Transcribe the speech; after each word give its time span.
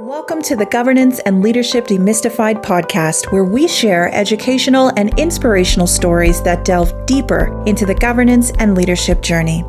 Welcome 0.00 0.40
to 0.44 0.56
the 0.56 0.64
Governance 0.64 1.18
and 1.20 1.42
Leadership 1.42 1.86
Demystified 1.86 2.62
podcast, 2.62 3.30
where 3.32 3.44
we 3.44 3.68
share 3.68 4.10
educational 4.14 4.90
and 4.96 5.16
inspirational 5.20 5.86
stories 5.86 6.42
that 6.42 6.64
delve 6.64 7.04
deeper 7.04 7.62
into 7.66 7.84
the 7.84 7.94
governance 7.94 8.50
and 8.58 8.74
leadership 8.74 9.20
journey. 9.20 9.62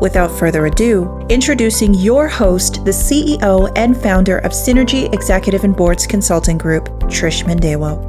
Without 0.00 0.36
further 0.36 0.66
ado, 0.66 1.24
introducing 1.28 1.94
your 1.94 2.26
host, 2.26 2.84
the 2.84 2.90
CEO 2.90 3.70
and 3.76 3.96
founder 3.96 4.38
of 4.38 4.50
Synergy 4.50 5.14
Executive 5.14 5.62
and 5.62 5.76
Boards 5.76 6.04
Consulting 6.04 6.58
Group, 6.58 6.88
Trish 7.02 7.44
Mandewo. 7.44 8.02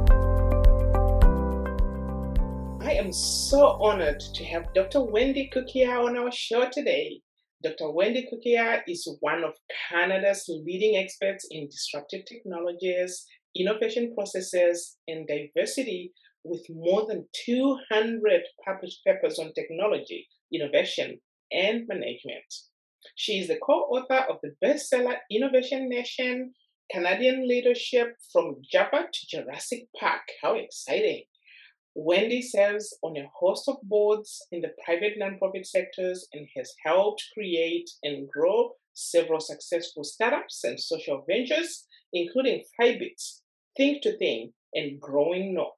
I 2.82 2.94
am 2.94 3.12
so 3.12 3.78
honored 3.80 4.18
to 4.18 4.44
have 4.44 4.74
Dr. 4.74 5.02
Wendy 5.02 5.48
Cukier 5.54 6.04
on 6.04 6.18
our 6.18 6.32
show 6.32 6.68
today. 6.68 7.22
Dr. 7.62 7.90
Wendy 7.90 8.26
Cukier 8.26 8.80
is 8.88 9.06
one 9.20 9.44
of 9.44 9.52
Canada's 9.90 10.46
leading 10.48 10.96
experts 10.96 11.46
in 11.50 11.68
disruptive 11.68 12.24
technologies, 12.24 13.26
innovation 13.54 14.14
processes, 14.14 14.96
and 15.06 15.28
diversity, 15.28 16.14
with 16.42 16.64
more 16.70 17.06
than 17.06 17.26
200 17.44 18.42
published 18.64 19.04
papers 19.04 19.38
on 19.38 19.52
technology, 19.52 20.26
innovation, 20.50 21.20
and 21.52 21.86
management. 21.86 22.48
She 23.14 23.40
is 23.40 23.48
the 23.48 23.58
co 23.58 23.72
author 23.72 24.24
of 24.30 24.38
the 24.42 24.54
bestseller 24.64 25.16
Innovation 25.30 25.90
Nation 25.90 26.54
Canadian 26.90 27.46
Leadership 27.46 28.14
from 28.32 28.56
Java 28.72 29.06
to 29.12 29.26
Jurassic 29.28 29.88
Park. 29.98 30.22
How 30.42 30.54
exciting! 30.54 31.24
Wendy 31.94 32.40
serves 32.40 32.96
on 33.02 33.16
a 33.16 33.28
host 33.34 33.68
of 33.68 33.76
boards 33.82 34.46
in 34.52 34.60
the 34.60 34.72
private 34.84 35.18
nonprofit 35.18 35.66
sectors 35.66 36.28
and 36.32 36.46
has 36.56 36.72
helped 36.84 37.24
create 37.34 37.90
and 38.02 38.28
grow 38.28 38.72
several 38.94 39.40
successful 39.40 40.04
startups 40.04 40.62
and 40.62 40.78
social 40.78 41.24
ventures, 41.28 41.86
including 42.12 42.62
Flybits, 42.78 43.40
Think 43.76 44.02
to 44.02 44.16
Think, 44.16 44.52
and 44.74 45.00
Growing 45.00 45.54
North. 45.54 45.74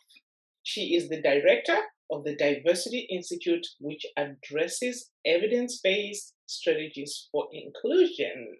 She 0.62 0.94
is 0.94 1.08
the 1.08 1.22
director 1.22 1.78
of 2.10 2.24
the 2.24 2.36
Diversity 2.36 3.06
Institute, 3.10 3.66
which 3.80 4.04
addresses 4.16 5.10
evidence 5.24 5.80
based 5.82 6.34
strategies 6.46 7.28
for 7.32 7.48
inclusion. 7.52 8.58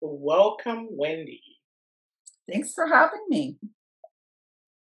Welcome, 0.00 0.88
Wendy. 0.90 1.42
Thanks 2.50 2.72
for 2.72 2.86
having 2.86 3.26
me 3.28 3.58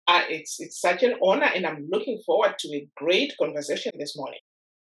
uh, 0.08 0.24
it's 0.30 0.60
it's 0.60 0.80
such 0.80 1.04
an 1.04 1.16
honor, 1.24 1.50
and 1.56 1.66
I'm 1.66 1.88
looking 1.90 2.20
forward 2.26 2.56
to 2.60 2.68
a 2.70 2.88
great 2.98 3.34
conversation 3.40 3.92
this 3.98 4.18
morning. 4.18 4.40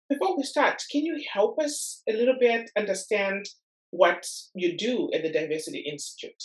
Before 0.10 0.38
we 0.38 0.44
start, 0.44 0.84
can 0.92 1.04
you 1.04 1.24
help 1.32 1.60
us 1.60 2.02
a 2.08 2.14
little 2.14 2.36
bit 2.40 2.70
understand 2.78 3.48
what 3.92 4.28
you 4.54 4.78
do 4.78 5.10
at 5.14 5.24
the 5.24 5.32
Diversity 5.32 5.80
Institute, 5.80 6.44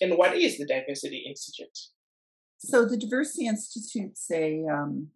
and 0.00 0.18
what 0.18 0.36
is 0.36 0.58
the 0.58 0.66
Diversity 0.66 1.24
Institute? 1.28 1.78
So 2.58 2.84
the 2.84 2.96
Diversity 2.96 3.46
Institute's 3.46 4.28
a 4.32 4.64
um, 4.66 5.08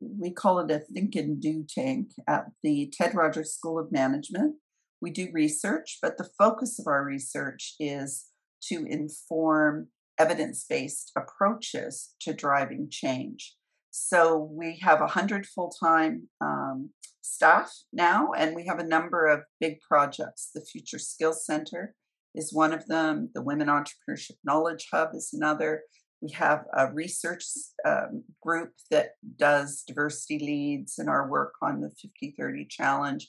we 0.00 0.30
call 0.30 0.58
it 0.60 0.70
a 0.70 0.80
think 0.80 1.14
and 1.14 1.40
do 1.40 1.64
tank 1.68 2.12
at 2.28 2.46
the 2.62 2.92
Ted 2.92 3.14
Rogers 3.14 3.52
School 3.52 3.78
of 3.78 3.92
Management. 3.92 4.56
We 5.00 5.10
do 5.10 5.30
research, 5.32 5.98
but 6.02 6.18
the 6.18 6.28
focus 6.38 6.78
of 6.78 6.86
our 6.86 7.04
research 7.04 7.74
is 7.80 8.26
to 8.64 8.84
inform 8.84 9.88
evidence 10.20 10.66
based 10.68 11.12
approaches 11.16 12.14
to 12.20 12.34
driving 12.34 12.88
change. 12.90 13.56
So 13.90 14.36
we 14.52 14.78
have 14.82 15.00
100 15.00 15.46
full 15.46 15.70
time 15.70 16.28
um, 16.40 16.90
staff 17.22 17.72
now, 17.92 18.32
and 18.36 18.54
we 18.54 18.66
have 18.66 18.78
a 18.78 18.86
number 18.86 19.26
of 19.26 19.40
big 19.60 19.80
projects. 19.80 20.50
The 20.54 20.60
Future 20.60 20.98
Skills 20.98 21.44
Center 21.46 21.94
is 22.34 22.52
one 22.52 22.72
of 22.72 22.86
them, 22.86 23.30
the 23.34 23.42
Women 23.42 23.68
Entrepreneurship 23.68 24.36
Knowledge 24.44 24.88
Hub 24.92 25.10
is 25.14 25.30
another. 25.32 25.82
We 26.20 26.30
have 26.32 26.64
a 26.76 26.92
research 26.92 27.44
um, 27.84 28.24
group 28.42 28.72
that 28.90 29.12
does 29.38 29.82
diversity 29.88 30.38
leads 30.38 30.98
and 30.98 31.08
our 31.08 31.28
work 31.28 31.54
on 31.62 31.80
the 31.80 31.88
5030 31.88 32.66
challenge, 32.66 33.28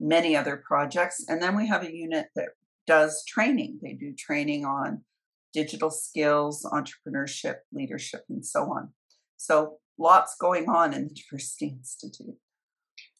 many 0.00 0.36
other 0.36 0.62
projects. 0.66 1.24
And 1.28 1.40
then 1.40 1.56
we 1.56 1.68
have 1.68 1.84
a 1.84 1.94
unit 1.94 2.26
that 2.34 2.50
does 2.86 3.24
training. 3.26 3.78
They 3.80 3.92
do 3.92 4.12
training 4.12 4.64
on 4.64 5.04
digital 5.52 5.90
skills, 5.90 6.64
entrepreneurship, 6.64 7.56
leadership, 7.72 8.24
and 8.28 8.44
so 8.44 8.64
on. 8.64 8.90
So 9.36 9.78
lots 9.98 10.36
going 10.40 10.68
on 10.68 10.92
in 10.92 11.08
the 11.08 11.14
Diversity 11.14 11.76
Institute. 11.78 12.36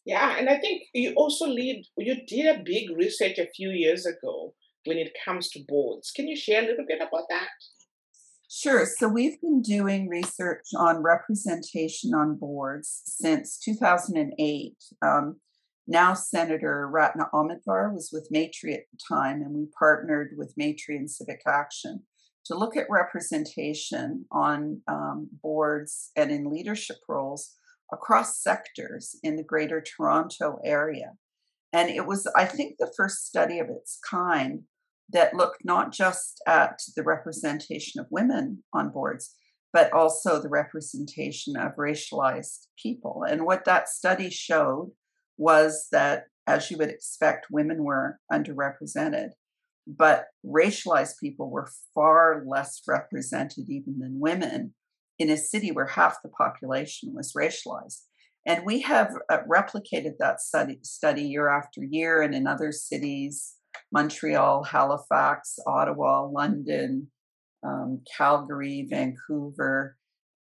Yeah, 0.05 0.37
and 0.37 0.49
I 0.49 0.57
think 0.57 0.83
you 0.93 1.13
also 1.15 1.47
lead, 1.47 1.85
you 1.97 2.15
did 2.27 2.45
a 2.45 2.63
big 2.63 2.89
research 2.95 3.37
a 3.37 3.49
few 3.55 3.69
years 3.69 4.05
ago 4.05 4.53
when 4.85 4.97
it 4.97 5.15
comes 5.23 5.49
to 5.51 5.63
boards. 5.67 6.11
Can 6.11 6.27
you 6.27 6.35
share 6.35 6.63
a 6.63 6.65
little 6.65 6.85
bit 6.85 6.97
about 6.99 7.25
that? 7.29 7.47
Sure. 8.49 8.85
So 8.85 9.07
we've 9.07 9.39
been 9.41 9.61
doing 9.61 10.09
research 10.09 10.67
on 10.77 11.01
representation 11.01 12.13
on 12.13 12.35
boards 12.35 13.01
since 13.05 13.57
2008. 13.57 14.75
Um, 15.01 15.37
now 15.87 16.13
Senator 16.13 16.87
Ratna 16.87 17.25
Omidvar 17.33 17.93
was 17.93 18.09
with 18.13 18.29
Maytree 18.33 18.75
at 18.75 18.83
the 18.91 18.99
time, 19.09 19.41
and 19.41 19.55
we 19.55 19.67
partnered 19.77 20.33
with 20.37 20.53
Maytree 20.59 20.97
and 20.97 21.09
Civic 21.09 21.41
Action 21.47 22.03
to 22.45 22.55
look 22.55 22.75
at 22.75 22.87
representation 22.89 24.25
on 24.31 24.81
um, 24.87 25.29
boards 25.41 26.11
and 26.15 26.31
in 26.31 26.49
leadership 26.49 26.97
roles 27.07 27.55
across 27.91 28.41
sectors 28.41 29.15
in 29.23 29.35
the 29.35 29.43
Greater 29.43 29.81
Toronto 29.81 30.59
area. 30.63 31.13
And 31.71 31.89
it 31.89 32.05
was, 32.05 32.27
I 32.35 32.45
think, 32.45 32.75
the 32.77 32.91
first 32.95 33.25
study 33.25 33.59
of 33.59 33.67
its 33.69 33.99
kind 34.09 34.63
that 35.11 35.33
looked 35.33 35.63
not 35.63 35.91
just 35.91 36.41
at 36.47 36.79
the 36.95 37.03
representation 37.03 37.99
of 37.99 38.07
women 38.09 38.63
on 38.73 38.89
boards, 38.89 39.35
but 39.71 39.91
also 39.91 40.41
the 40.41 40.49
representation 40.49 41.55
of 41.57 41.75
racialized 41.75 42.67
people. 42.81 43.23
And 43.27 43.45
what 43.45 43.65
that 43.65 43.89
study 43.89 44.29
showed 44.29 44.91
was 45.37 45.87
that, 45.91 46.25
as 46.45 46.69
you 46.69 46.77
would 46.77 46.89
expect, 46.89 47.47
women 47.51 47.83
were 47.83 48.19
underrepresented 48.31 49.29
but 49.85 50.25
racialized 50.45 51.19
people 51.19 51.49
were 51.49 51.69
far 51.93 52.43
less 52.47 52.81
represented 52.87 53.69
even 53.69 53.99
than 53.99 54.19
women 54.19 54.73
in 55.19 55.29
a 55.29 55.37
city 55.37 55.71
where 55.71 55.85
half 55.85 56.17
the 56.23 56.29
population 56.29 57.13
was 57.13 57.33
racialized. 57.33 58.01
And 58.45 58.65
we 58.65 58.81
have 58.81 59.11
uh, 59.29 59.39
replicated 59.49 60.13
that 60.19 60.41
study, 60.41 60.79
study 60.81 61.23
year 61.23 61.49
after 61.49 61.81
year 61.83 62.21
and 62.21 62.33
in 62.33 62.47
other 62.47 62.71
cities 62.71 63.55
Montreal, 63.91 64.63
Halifax, 64.63 65.57
Ottawa, 65.67 66.25
London, 66.25 67.09
um, 67.65 68.01
Calgary, 68.17 68.87
Vancouver, 68.89 69.97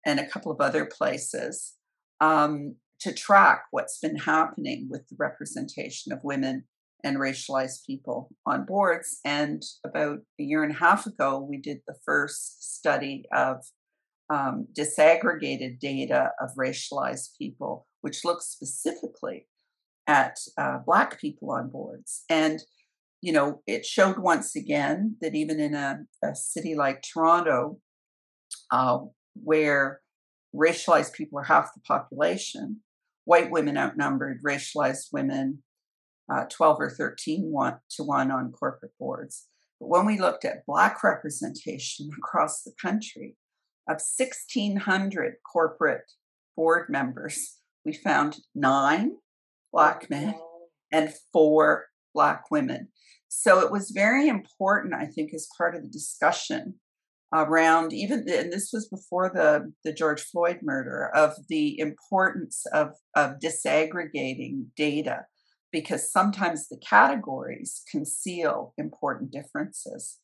and 0.05 0.19
a 0.19 0.27
couple 0.27 0.51
of 0.51 0.59
other 0.59 0.85
places 0.85 1.73
um, 2.22 2.75
to 2.99 3.13
track 3.13 3.66
what's 3.72 3.99
been 3.99 4.17
happening 4.17 4.88
with 4.89 5.07
the 5.07 5.16
representation 5.17 6.11
of 6.11 6.19
women 6.23 6.66
and 7.03 7.18
racialized 7.18 7.86
people 7.86 8.30
on 8.46 8.66
boards. 8.66 9.19
And 9.25 9.62
about 9.86 10.19
a 10.40 10.44
year 10.44 10.64
and 10.64 10.74
a 10.74 10.80
half 10.80 11.06
ago, 11.06 11.40
we 11.40 11.58
did 11.58 11.80
the 11.88 11.96
first 12.06 12.75
study 12.75 13.25
of 13.34 13.58
um, 14.30 14.68
disaggregated 14.78 15.80
data 15.80 16.31
of 16.40 16.50
racialized 16.58 17.38
people, 17.38 17.86
which 18.02 18.24
looks 18.24 18.46
specifically 18.46 19.47
at 20.08 20.38
uh, 20.58 20.80
Black 20.86 21.19
people 21.19 21.52
on 21.52 21.69
boards. 21.69 22.24
And, 22.30 22.62
you 23.22 23.34
know, 23.34 23.62
it 23.68 23.85
showed 23.85 24.18
once 24.18 24.56
again 24.56 25.18
that 25.22 25.35
even 25.35 25.59
in 25.59 25.74
a, 25.74 26.00
a 26.24 26.35
city 26.35 26.75
like 26.75 27.03
Toronto, 27.03 27.80
uh, 28.72 29.00
where 29.35 30.02
racialized 30.56 31.14
people 31.14 31.40
are 31.40 31.44
half 31.44 31.74
the 31.74 31.81
population, 31.81 32.81
white 33.25 33.52
women 33.52 33.78
outnumbered 33.78 34.41
racialized 34.44 35.08
women 35.12 35.64
uh, 36.31 36.45
12 36.50 36.78
or 36.79 36.89
13 36.89 37.52
one 37.52 37.78
to 37.91 38.03
one 38.03 38.31
on 38.31 38.52
corporate 38.52 38.93
boards. 38.99 39.47
But 39.79 39.90
when 39.90 40.05
we 40.05 40.20
looked 40.20 40.46
at 40.46 40.66
Black 40.66 41.03
representation 41.03 42.09
across 42.17 42.64
the 42.64 42.73
country, 42.81 43.35
of 43.87 44.02
1,600 44.17 45.35
corporate 45.52 46.11
board 46.55 46.90
members, 46.90 47.58
we 47.85 47.93
found 47.93 48.37
nine 48.55 49.17
Black 49.73 50.09
men 50.09 50.35
and 50.91 51.14
four 51.34 51.87
Black 52.14 52.49
women. 52.49 52.90
So 53.28 53.59
it 53.59 53.72
was 53.72 53.91
very 53.91 54.28
important, 54.28 54.93
I 54.93 55.08
think, 55.08 55.34
as 55.34 55.49
part 55.58 55.75
of 55.75 55.81
the 55.81 55.90
discussion 55.90 56.75
around 57.34 57.91
even 57.93 58.20
and 58.29 58.53
this 58.53 58.70
was 58.72 58.87
before 58.87 59.28
the 59.34 59.73
the 59.84 59.91
George 59.91 60.22
Floyd 60.22 60.59
murder 60.61 61.09
of 61.16 61.34
the 61.49 61.79
importance 61.79 62.64
of 62.72 62.91
of 63.16 63.40
disaggregating 63.40 64.66
data 64.78 65.25
because 65.73 66.09
sometimes 66.09 66.70
the 66.70 66.78
categories 66.78 67.81
conceal 67.91 68.73
important 68.78 69.31
differences. 69.31 70.20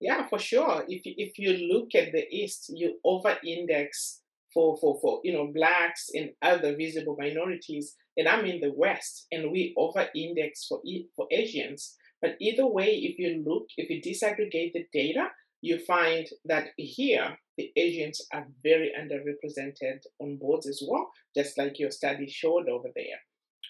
Yeah, 0.00 0.26
for 0.26 0.40
sure. 0.40 0.84
If 0.88 1.06
you, 1.06 1.14
if 1.16 1.38
you 1.38 1.72
look 1.72 1.94
at 1.94 2.10
the 2.10 2.26
East, 2.28 2.72
you 2.74 2.98
over-index 3.04 4.22
for, 4.52 4.76
for, 4.80 4.98
for 5.00 5.20
you 5.22 5.32
know 5.32 5.52
blacks 5.54 6.08
and 6.12 6.30
other 6.42 6.76
visible 6.76 7.16
minorities 7.18 7.94
and 8.16 8.28
I'm 8.28 8.44
in 8.44 8.60
the 8.60 8.72
West, 8.76 9.26
and 9.32 9.50
we 9.50 9.74
over-index 9.76 10.66
for 10.66 10.80
for 11.16 11.26
Asians. 11.30 11.96
But 12.22 12.36
either 12.40 12.66
way, 12.66 12.90
if 12.94 13.18
you 13.18 13.42
look, 13.46 13.66
if 13.76 13.90
you 13.90 14.00
disaggregate 14.00 14.72
the 14.72 14.86
data, 14.92 15.28
you 15.60 15.78
find 15.80 16.26
that 16.44 16.68
here 16.76 17.36
the 17.58 17.70
Asians 17.76 18.20
are 18.32 18.46
very 18.62 18.92
underrepresented 18.98 19.98
on 20.20 20.36
boards 20.36 20.66
as 20.66 20.82
well, 20.86 21.10
just 21.36 21.58
like 21.58 21.78
your 21.78 21.90
study 21.90 22.28
showed 22.28 22.68
over 22.68 22.88
there. 22.94 23.20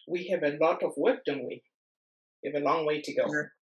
We 0.09 0.29
have 0.29 0.43
a 0.43 0.57
lot 0.61 0.83
of 0.83 0.93
work, 0.97 1.21
don't 1.25 1.47
we? 1.47 1.63
We 2.43 2.53
have 2.53 2.63
a 2.63 2.65
long 2.65 2.87
way 2.87 3.01
to 3.01 3.15
go. 3.15 3.27
Sure. 3.29 3.53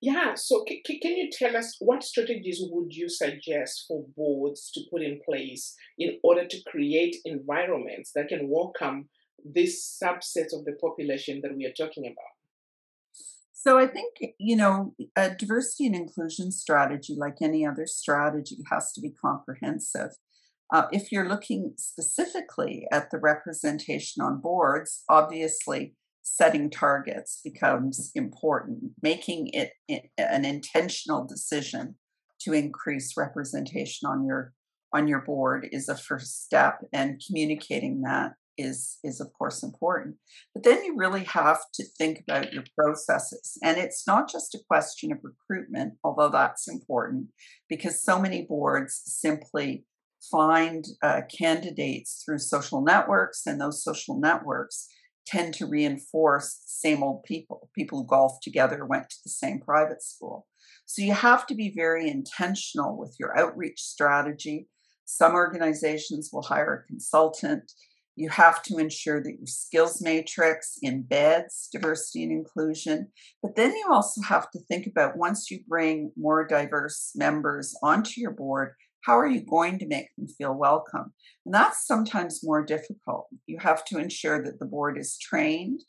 Yeah, 0.00 0.34
so 0.34 0.64
c- 0.68 0.82
c- 0.86 1.00
can 1.00 1.16
you 1.16 1.30
tell 1.30 1.56
us 1.56 1.76
what 1.80 2.02
strategies 2.02 2.60
would 2.60 2.94
you 2.94 3.08
suggest 3.08 3.86
for 3.88 4.04
boards 4.16 4.70
to 4.72 4.82
put 4.90 5.02
in 5.02 5.20
place 5.24 5.74
in 5.98 6.18
order 6.22 6.46
to 6.46 6.62
create 6.66 7.16
environments 7.24 8.12
that 8.14 8.28
can 8.28 8.48
welcome 8.48 9.08
this 9.44 9.98
subset 10.02 10.52
of 10.52 10.64
the 10.64 10.76
population 10.80 11.40
that 11.42 11.56
we 11.56 11.64
are 11.64 11.72
talking 11.72 12.06
about? 12.06 12.36
So 13.52 13.78
I 13.78 13.86
think, 13.86 14.34
you 14.38 14.54
know, 14.54 14.94
a 15.16 15.30
diversity 15.30 15.86
and 15.86 15.96
inclusion 15.96 16.52
strategy, 16.52 17.16
like 17.16 17.38
any 17.40 17.66
other 17.66 17.86
strategy, 17.86 18.58
has 18.70 18.92
to 18.92 19.00
be 19.00 19.10
comprehensive. 19.10 20.10
Uh, 20.72 20.86
if 20.90 21.12
you're 21.12 21.28
looking 21.28 21.74
specifically 21.76 22.86
at 22.92 23.10
the 23.10 23.18
representation 23.18 24.22
on 24.22 24.40
boards, 24.40 25.04
obviously 25.08 25.94
setting 26.22 26.68
targets 26.68 27.40
becomes 27.44 28.10
important, 28.16 28.90
making 29.00 29.48
it 29.52 29.70
an 30.18 30.44
intentional 30.44 31.24
decision 31.24 31.94
to 32.40 32.52
increase 32.52 33.16
representation 33.16 34.08
on 34.08 34.26
your 34.26 34.52
on 34.92 35.08
your 35.08 35.20
board 35.20 35.68
is 35.72 35.88
a 35.88 35.96
first 35.96 36.44
step 36.44 36.82
and 36.92 37.20
communicating 37.26 38.02
that 38.02 38.32
is 38.58 38.98
is 39.04 39.20
of 39.20 39.32
course 39.34 39.62
important. 39.62 40.16
But 40.54 40.64
then 40.64 40.82
you 40.84 40.96
really 40.96 41.24
have 41.24 41.58
to 41.74 41.84
think 41.98 42.20
about 42.20 42.52
your 42.52 42.64
processes 42.76 43.58
and 43.62 43.78
it's 43.78 44.06
not 44.06 44.30
just 44.30 44.54
a 44.54 44.64
question 44.68 45.12
of 45.12 45.18
recruitment 45.22 45.94
although 46.02 46.30
that's 46.30 46.68
important 46.68 47.28
because 47.68 48.02
so 48.02 48.20
many 48.20 48.42
boards 48.42 49.00
simply 49.04 49.84
find 50.30 50.84
uh, 51.02 51.22
candidates 51.36 52.22
through 52.24 52.38
social 52.38 52.82
networks 52.82 53.42
and 53.46 53.60
those 53.60 53.82
social 53.82 54.18
networks 54.18 54.88
tend 55.26 55.54
to 55.54 55.66
reinforce 55.66 56.62
same 56.66 57.02
old 57.02 57.22
people 57.24 57.68
people 57.74 57.98
who 57.98 58.06
golfed 58.06 58.42
together 58.42 58.84
went 58.84 59.10
to 59.10 59.16
the 59.24 59.30
same 59.30 59.60
private 59.60 60.02
school. 60.02 60.46
So 60.86 61.02
you 61.02 61.12
have 61.12 61.46
to 61.48 61.54
be 61.54 61.72
very 61.74 62.08
intentional 62.08 62.96
with 62.96 63.16
your 63.18 63.36
outreach 63.36 63.80
strategy. 63.80 64.68
Some 65.04 65.34
organizations 65.34 66.30
will 66.32 66.42
hire 66.42 66.84
a 66.84 66.86
consultant. 66.86 67.72
You 68.14 68.30
have 68.30 68.62
to 68.64 68.78
ensure 68.78 69.22
that 69.22 69.36
your 69.38 69.46
skills 69.46 70.00
matrix 70.00 70.78
embeds 70.84 71.68
diversity 71.70 72.22
and 72.22 72.32
inclusion. 72.32 73.08
But 73.42 73.56
then 73.56 73.72
you 73.72 73.88
also 73.90 74.22
have 74.22 74.50
to 74.52 74.60
think 74.60 74.86
about 74.86 75.18
once 75.18 75.50
you 75.50 75.60
bring 75.68 76.12
more 76.16 76.46
diverse 76.46 77.12
members 77.14 77.74
onto 77.82 78.20
your 78.20 78.30
board, 78.30 78.72
how 79.06 79.16
are 79.16 79.26
you 79.26 79.40
going 79.40 79.78
to 79.78 79.86
make 79.86 80.08
them 80.16 80.26
feel 80.26 80.52
welcome? 80.52 81.12
And 81.44 81.54
that's 81.54 81.86
sometimes 81.86 82.40
more 82.42 82.64
difficult. 82.64 83.28
You 83.46 83.58
have 83.60 83.84
to 83.86 83.98
ensure 83.98 84.42
that 84.42 84.58
the 84.58 84.66
board 84.66 84.98
is 84.98 85.16
trained 85.16 85.80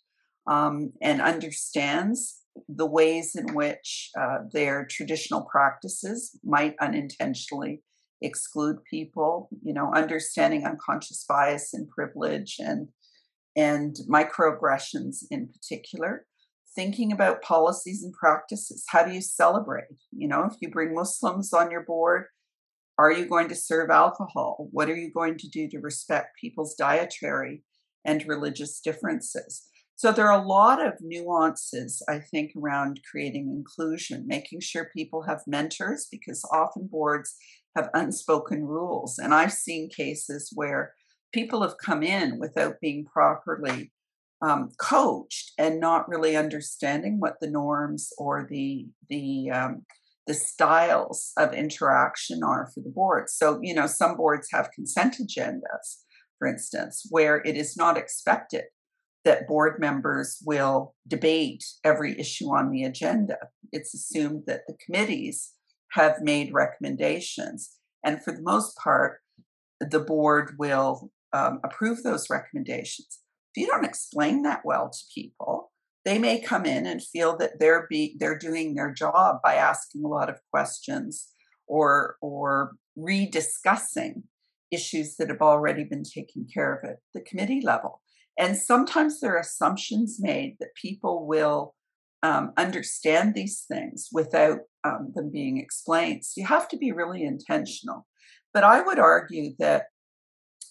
um, 0.46 0.94
and 1.02 1.20
understands 1.20 2.44
the 2.70 2.86
ways 2.86 3.36
in 3.36 3.56
which 3.56 4.12
uh, 4.20 4.40
their 4.52 4.86
traditional 4.90 5.42
practices 5.42 6.40
might 6.44 6.76
unintentionally 6.80 7.82
exclude 8.22 8.78
people 8.90 9.48
you 9.62 9.72
know 9.72 9.92
understanding 9.94 10.66
unconscious 10.66 11.24
bias 11.30 11.72
and 11.72 11.88
privilege 11.88 12.56
and 12.58 12.88
and 13.56 13.98
microaggressions 14.10 15.18
in 15.30 15.48
particular 15.48 16.26
thinking 16.76 17.12
about 17.12 17.44
policies 17.44 18.04
and 18.04 18.12
practices 18.14 18.84
how 18.90 19.04
do 19.04 19.14
you 19.14 19.22
celebrate 19.22 19.84
you 20.12 20.28
know 20.28 20.46
if 20.46 20.54
you 20.62 20.68
bring 20.72 20.96
muslims 20.96 21.54
on 21.54 21.70
your 21.70 21.84
board 21.84 22.26
are 22.98 23.12
you 23.12 23.26
going 23.26 23.48
to 23.48 23.56
serve 23.56 23.90
alcohol 23.90 24.68
what 24.72 24.90
are 24.90 24.96
you 24.96 25.12
going 25.12 25.38
to 25.38 25.50
do 25.50 25.68
to 25.70 25.80
respect 25.80 26.40
people's 26.40 26.76
dietary 26.76 27.64
and 28.06 28.28
religious 28.28 28.80
differences 28.80 29.70
so 29.98 30.12
there 30.12 30.30
are 30.32 30.40
a 30.40 30.48
lot 30.48 30.86
of 30.86 30.94
nuances, 31.02 32.04
I 32.08 32.20
think, 32.20 32.52
around 32.56 33.02
creating 33.10 33.50
inclusion, 33.50 34.28
making 34.28 34.60
sure 34.60 34.92
people 34.94 35.24
have 35.24 35.42
mentors 35.48 36.08
because 36.12 36.48
often 36.54 36.86
boards 36.86 37.36
have 37.76 37.90
unspoken 37.96 38.64
rules. 38.64 39.18
And 39.18 39.34
I've 39.34 39.54
seen 39.54 39.90
cases 39.90 40.52
where 40.54 40.94
people 41.34 41.64
have 41.64 41.80
come 41.84 42.04
in 42.04 42.38
without 42.38 42.80
being 42.80 43.06
properly 43.06 43.92
um, 44.44 44.70
coached 44.78 45.54
and 45.58 45.80
not 45.80 46.08
really 46.08 46.38
understanding 46.38 47.20
what 47.20 47.40
the 47.42 47.50
norms 47.50 48.14
or 48.20 48.48
the 48.48 48.86
the 49.10 49.50
um, 49.50 49.82
the 50.28 50.34
styles 50.34 51.32
of 51.38 51.54
interaction 51.54 52.42
are 52.44 52.70
for 52.74 52.82
the 52.82 52.90
board. 52.90 53.30
So 53.30 53.60
you 53.62 53.74
know, 53.74 53.88
some 53.88 54.18
boards 54.18 54.50
have 54.52 54.72
consent 54.72 55.16
agendas, 55.16 56.04
for 56.38 56.48
instance, 56.48 57.08
where 57.10 57.38
it 57.38 57.56
is 57.56 57.76
not 57.78 57.98
expected 57.98 58.66
that 59.28 59.48
board 59.48 59.80
members 59.80 60.42
will 60.46 60.96
debate 61.08 61.64
every 61.84 62.18
issue 62.18 62.48
on 62.48 62.72
the 62.72 62.84
agenda. 62.84 63.38
It's 63.74 63.94
assumed 63.94 64.44
that 64.48 64.62
the 64.68 64.78
committees 64.86 65.52
have 65.92 66.22
made 66.22 66.54
recommendations. 66.54 67.72
And 68.06 68.24
for 68.24 68.32
the 68.32 68.42
most 68.42 68.78
part, 68.78 69.20
the 69.82 70.00
board 70.00 70.56
will 70.58 71.12
um, 71.34 71.60
approve 71.64 72.04
those 72.04 72.30
recommendations. 72.30 73.20
If 73.54 73.62
you 73.62 73.68
don't 73.68 73.86
explain 73.86 74.44
that 74.44 74.62
well 74.64 74.90
to 74.90 75.00
people, 75.14 75.67
they 76.08 76.18
may 76.18 76.40
come 76.40 76.66
in 76.66 76.86
and 76.86 77.04
feel 77.04 77.36
that 77.36 77.60
they're 77.60 77.86
be 77.90 78.16
they're 78.18 78.38
doing 78.38 78.76
their 78.76 78.94
job 78.94 79.40
by 79.44 79.56
asking 79.56 80.06
a 80.06 80.08
lot 80.08 80.30
of 80.30 80.40
questions 80.52 81.28
or 81.68 82.16
or 82.22 82.78
rediscussing 82.98 84.24
issues 84.72 85.18
that 85.18 85.28
have 85.28 85.42
already 85.42 85.84
been 85.84 86.04
taken 86.04 86.48
care 86.52 86.74
of 86.74 86.90
at 86.90 87.00
the 87.14 87.20
committee 87.20 87.62
level. 87.62 88.00
And 88.40 88.56
sometimes 88.56 89.20
there 89.20 89.36
are 89.36 89.40
assumptions 89.40 90.18
made 90.18 90.56
that 90.62 90.82
people 90.82 91.28
will 91.28 91.76
um, 92.24 92.54
understand 92.56 93.36
these 93.36 93.66
things 93.68 94.08
without 94.14 94.60
um, 94.86 95.12
them 95.14 95.30
being 95.30 95.58
explained. 95.58 96.24
So 96.24 96.40
you 96.40 96.48
have 96.48 96.70
to 96.70 96.78
be 96.78 96.94
really 96.94 97.24
intentional. 97.24 98.08
But 98.54 98.64
I 98.64 98.82
would 98.82 99.00
argue 99.00 99.56
that 99.60 99.88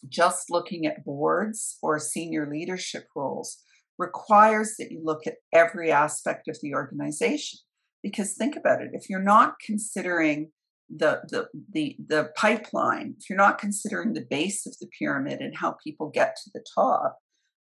just 0.09 0.50
looking 0.50 0.87
at 0.87 1.05
boards 1.05 1.77
or 1.82 1.99
senior 1.99 2.49
leadership 2.50 3.05
roles 3.15 3.59
requires 3.98 4.76
that 4.78 4.90
you 4.90 5.00
look 5.02 5.26
at 5.26 5.37
every 5.52 5.90
aspect 5.90 6.48
of 6.48 6.58
the 6.62 6.75
organization. 6.75 7.58
Because 8.03 8.34
think 8.34 8.56
about 8.56 8.82
it, 8.82 8.91
if 8.93 9.08
you're 9.08 9.22
not 9.22 9.55
considering 9.65 10.53
the, 10.88 11.20
the 11.29 11.48
the 11.72 11.96
the 12.06 12.31
pipeline, 12.36 13.17
if 13.19 13.29
you're 13.29 13.36
not 13.36 13.58
considering 13.58 14.12
the 14.12 14.26
base 14.29 14.67
of 14.67 14.76
the 14.81 14.86
pyramid 14.98 15.41
and 15.41 15.56
how 15.56 15.76
people 15.82 16.10
get 16.10 16.36
to 16.36 16.50
the 16.55 16.65
top, 16.74 17.19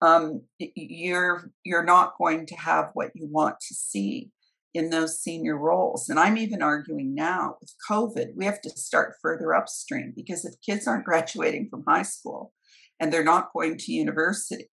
um, 0.01 0.41
you're 0.57 1.51
you're 1.65 1.83
not 1.83 2.13
going 2.17 2.45
to 2.45 2.55
have 2.55 2.91
what 2.93 3.12
you 3.13 3.27
want 3.29 3.55
to 3.67 3.74
see 3.74 4.31
in 4.74 4.89
those 4.89 5.19
senior 5.19 5.57
roles. 5.57 6.09
And 6.09 6.19
I'm 6.19 6.38
even 6.38 6.62
arguing 6.62 7.15
now 7.15 7.55
with 7.59 7.74
COVID, 7.89 8.36
we 8.36 8.45
have 8.45 8.62
to 8.62 8.69
start 8.69 9.15
further 9.21 9.53
upstream 9.53 10.13
because 10.15 10.45
if 10.45 10.53
kids 10.65 10.88
aren't 10.88 11.05
graduating 11.05 11.67
from 11.69 11.83
high 11.88 12.03
school 12.03 12.53
and 13.00 13.12
they're 13.12 13.24
not 13.24 13.51
going 13.53 13.77
to 13.77 13.91
university 13.91 14.69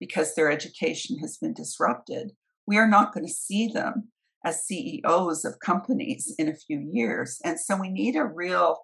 because 0.00 0.34
their 0.34 0.50
education 0.50 1.18
has 1.18 1.36
been 1.36 1.54
disrupted, 1.54 2.32
we 2.66 2.78
are 2.78 2.88
not 2.88 3.12
going 3.12 3.26
to 3.26 3.32
see 3.32 3.68
them 3.68 4.08
as 4.44 4.64
CEOs 4.64 5.44
of 5.44 5.60
companies 5.60 6.34
in 6.38 6.48
a 6.48 6.56
few 6.56 6.80
years. 6.92 7.38
And 7.44 7.60
so 7.60 7.76
we 7.76 7.90
need 7.90 8.16
a 8.16 8.24
real 8.24 8.78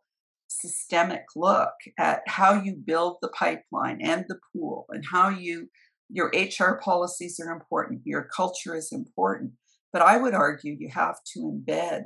systemic 0.49 1.25
look 1.35 1.73
at 1.99 2.21
how 2.27 2.61
you 2.63 2.77
build 2.77 3.17
the 3.21 3.29
pipeline 3.29 4.01
and 4.03 4.27
the 4.29 4.39
pool 4.53 4.87
and 4.91 5.05
how 5.11 5.29
you 5.29 5.69
your 6.09 6.29
HR 6.29 6.81
policies 6.81 7.41
are 7.41 7.53
important, 7.53 8.03
your 8.05 8.29
culture 8.35 8.77
is 8.77 8.93
important. 8.93 9.53
But 9.93 10.03
I 10.03 10.19
would 10.19 10.35
argue 10.35 10.77
you 10.79 10.91
have 10.95 11.17
to 11.33 11.41
embed 11.41 12.05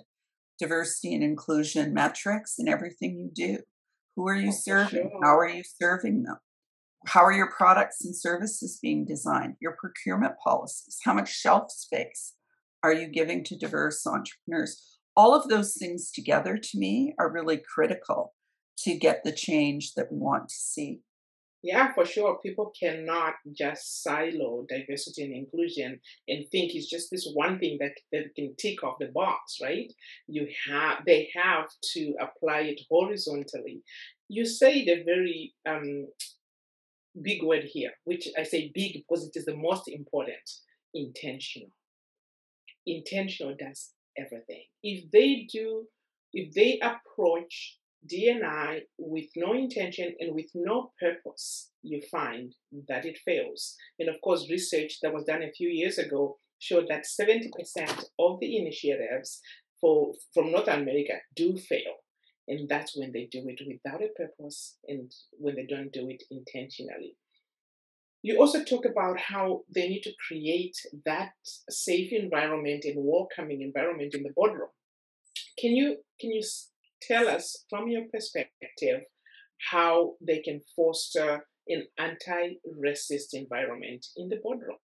diversity 0.58 1.14
and 1.14 1.22
inclusion 1.22 1.92
metrics 1.92 2.54
in 2.58 2.66
everything 2.66 3.18
you 3.18 3.30
do. 3.34 3.58
Who 4.16 4.28
are 4.28 4.36
you 4.36 4.50
oh, 4.50 4.58
serving? 4.58 5.20
How 5.22 5.36
are 5.38 5.48
you 5.48 5.62
serving 5.80 6.22
them? 6.22 6.36
How 7.06 7.24
are 7.24 7.32
your 7.32 7.50
products 7.50 8.04
and 8.04 8.14
services 8.14 8.78
being 8.80 9.06
designed? 9.06 9.56
Your 9.60 9.76
procurement 9.80 10.34
policies? 10.42 10.98
How 11.04 11.14
much 11.14 11.32
shelf 11.32 11.70
space 11.70 12.34
are 12.82 12.92
you 12.92 13.08
giving 13.08 13.42
to 13.44 13.56
diverse 13.56 14.06
entrepreneurs? 14.06 14.98
All 15.16 15.34
of 15.34 15.48
those 15.48 15.74
things 15.74 16.10
together 16.10 16.56
to 16.56 16.78
me 16.78 17.14
are 17.18 17.32
really 17.32 17.58
critical 17.74 18.34
to 18.80 18.96
get 18.96 19.24
the 19.24 19.32
change 19.32 19.94
that 19.94 20.10
we 20.10 20.18
want 20.18 20.48
to 20.48 20.54
see. 20.54 21.00
Yeah, 21.62 21.92
for 21.92 22.06
sure. 22.06 22.38
People 22.42 22.72
cannot 22.78 23.34
just 23.52 24.02
silo 24.02 24.64
diversity 24.68 25.24
and 25.24 25.34
inclusion 25.34 26.00
and 26.26 26.46
think 26.50 26.74
it's 26.74 26.88
just 26.88 27.10
this 27.10 27.30
one 27.34 27.58
thing 27.58 27.76
that, 27.80 27.92
that 28.12 28.34
can 28.34 28.54
tick 28.56 28.82
off 28.82 28.96
the 28.98 29.10
box, 29.14 29.58
right? 29.62 29.92
You 30.26 30.48
have 30.70 31.00
they 31.06 31.28
have 31.34 31.66
to 31.92 32.14
apply 32.18 32.60
it 32.60 32.80
horizontally. 32.88 33.82
You 34.28 34.46
said 34.46 34.88
a 34.88 35.02
very 35.04 35.52
um, 35.68 36.06
big 37.22 37.42
word 37.42 37.64
here, 37.64 37.90
which 38.04 38.28
I 38.38 38.42
say 38.42 38.70
big 38.74 38.94
because 38.94 39.26
it 39.26 39.38
is 39.38 39.44
the 39.44 39.56
most 39.56 39.88
important 39.88 40.48
intentional. 40.94 41.70
Intentional 42.86 43.54
does 43.58 43.92
everything. 44.18 44.64
If 44.82 45.10
they 45.10 45.46
do, 45.52 45.86
if 46.32 46.54
they 46.54 46.80
approach 46.80 47.78
DNI 48.10 48.80
with 48.98 49.26
no 49.36 49.52
intention 49.52 50.14
and 50.18 50.34
with 50.34 50.46
no 50.54 50.92
purpose, 50.98 51.70
you 51.82 52.00
find 52.10 52.54
that 52.88 53.04
it 53.04 53.18
fails. 53.24 53.76
And 53.98 54.08
of 54.08 54.20
course, 54.22 54.50
research 54.50 54.98
that 55.02 55.12
was 55.12 55.24
done 55.24 55.42
a 55.42 55.52
few 55.52 55.68
years 55.68 55.98
ago 55.98 56.38
showed 56.58 56.86
that 56.88 57.04
70% 57.04 57.50
of 58.18 58.38
the 58.40 58.56
initiatives 58.56 59.40
for, 59.80 60.12
from 60.34 60.52
North 60.52 60.68
America 60.68 61.14
do 61.34 61.56
fail. 61.56 61.94
And 62.50 62.68
that's 62.68 62.96
when 62.96 63.12
they 63.12 63.28
do 63.30 63.44
it 63.46 63.60
without 63.64 64.02
a 64.02 64.08
purpose 64.08 64.76
and 64.88 65.14
when 65.38 65.54
they 65.54 65.66
don't 65.66 65.92
do 65.92 66.08
it 66.10 66.24
intentionally. 66.32 67.16
You 68.22 68.40
also 68.40 68.64
talk 68.64 68.84
about 68.84 69.20
how 69.20 69.62
they 69.72 69.88
need 69.88 70.02
to 70.02 70.12
create 70.26 70.76
that 71.06 71.30
safe 71.70 72.12
environment 72.12 72.84
and 72.84 72.96
welcoming 72.96 73.62
environment 73.62 74.14
in 74.14 74.24
the 74.24 74.32
boardroom. 74.34 74.70
Can 75.60 75.76
you 75.76 75.98
can 76.20 76.32
you 76.32 76.42
tell 77.00 77.28
us 77.28 77.64
from 77.70 77.88
your 77.88 78.02
perspective 78.12 79.02
how 79.70 80.14
they 80.20 80.40
can 80.40 80.60
foster 80.74 81.46
an 81.68 81.86
anti-racist 81.98 83.32
environment 83.32 84.06
in 84.16 84.28
the 84.28 84.40
boardroom? 84.42 84.78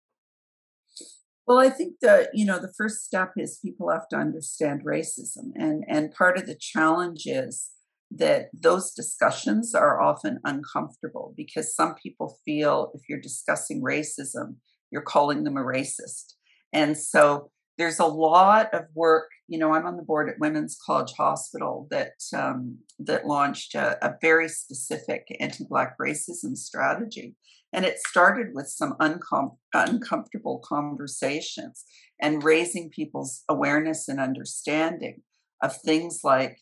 Well, 1.46 1.58
I 1.58 1.68
think 1.68 1.96
the 2.00 2.30
you 2.32 2.46
know 2.46 2.58
the 2.58 2.72
first 2.76 3.04
step 3.04 3.32
is 3.36 3.58
people 3.62 3.90
have 3.90 4.08
to 4.08 4.16
understand 4.16 4.84
racism, 4.84 5.52
and 5.54 5.84
and 5.88 6.12
part 6.12 6.38
of 6.38 6.46
the 6.46 6.56
challenge 6.58 7.24
is 7.26 7.70
that 8.10 8.48
those 8.54 8.92
discussions 8.92 9.74
are 9.74 10.00
often 10.00 10.38
uncomfortable 10.44 11.34
because 11.36 11.74
some 11.74 11.94
people 11.96 12.38
feel 12.44 12.92
if 12.94 13.02
you're 13.08 13.20
discussing 13.20 13.82
racism, 13.82 14.56
you're 14.90 15.02
calling 15.02 15.44
them 15.44 15.56
a 15.56 15.60
racist, 15.62 16.34
and 16.72 16.96
so 16.96 17.50
there's 17.76 17.98
a 17.98 18.06
lot 18.06 18.72
of 18.72 18.84
work. 18.94 19.28
You 19.46 19.58
know, 19.58 19.74
I'm 19.74 19.84
on 19.86 19.96
the 19.98 20.02
board 20.02 20.30
at 20.30 20.38
Women's 20.38 20.78
College 20.86 21.12
Hospital 21.18 21.86
that 21.90 22.14
um, 22.34 22.78
that 23.00 23.26
launched 23.26 23.74
a, 23.74 23.98
a 24.02 24.14
very 24.22 24.48
specific 24.48 25.26
anti-black 25.40 25.98
racism 26.00 26.56
strategy, 26.56 27.34
and 27.74 27.84
it 27.84 27.98
started 27.98 28.54
with 28.54 28.68
some 28.68 28.94
uncom- 29.00 29.56
uncomfortable 29.74 30.62
conversations 30.64 31.84
and 32.22 32.44
raising 32.44 32.88
people's 32.90 33.42
awareness 33.48 34.08
and 34.08 34.20
understanding 34.20 35.22
of 35.62 35.76
things 35.76 36.20
like 36.22 36.58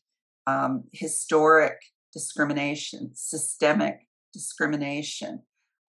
um, 0.46 0.84
historic 0.92 1.76
discrimination, 2.12 3.10
systemic 3.14 4.06
discrimination, 4.32 5.42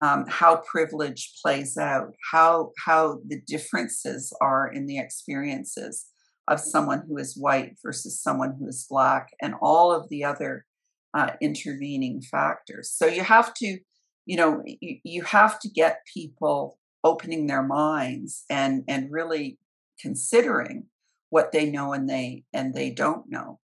um, 0.02 0.26
how 0.28 0.56
privilege 0.56 1.32
plays 1.40 1.76
out, 1.76 2.12
how 2.32 2.72
how 2.84 3.20
the 3.28 3.40
differences 3.46 4.32
are 4.40 4.70
in 4.70 4.86
the 4.86 4.98
experiences 4.98 6.06
of 6.48 6.58
someone 6.58 7.04
who 7.06 7.16
is 7.18 7.36
white 7.36 7.76
versus 7.84 8.20
someone 8.20 8.56
who 8.58 8.66
is 8.66 8.84
black, 8.90 9.28
and 9.40 9.54
all 9.62 9.92
of 9.92 10.08
the 10.08 10.24
other 10.24 10.66
uh, 11.14 11.30
intervening 11.40 12.20
factors. 12.20 12.90
So 12.90 13.06
you 13.06 13.22
have 13.22 13.54
to, 13.54 13.78
you 14.26 14.36
know, 14.36 14.62
you, 14.64 14.98
you 15.04 15.22
have 15.22 15.58
to 15.60 15.68
get 15.68 16.06
people 16.12 16.78
opening 17.04 17.46
their 17.46 17.62
minds 17.62 18.44
and 18.48 18.84
and 18.88 19.10
really 19.10 19.58
considering 20.00 20.86
what 21.30 21.52
they 21.52 21.70
know 21.70 21.92
and 21.92 22.08
they 22.08 22.44
and 22.52 22.74
they 22.74 22.90
don't 22.90 23.28
know. 23.28 23.58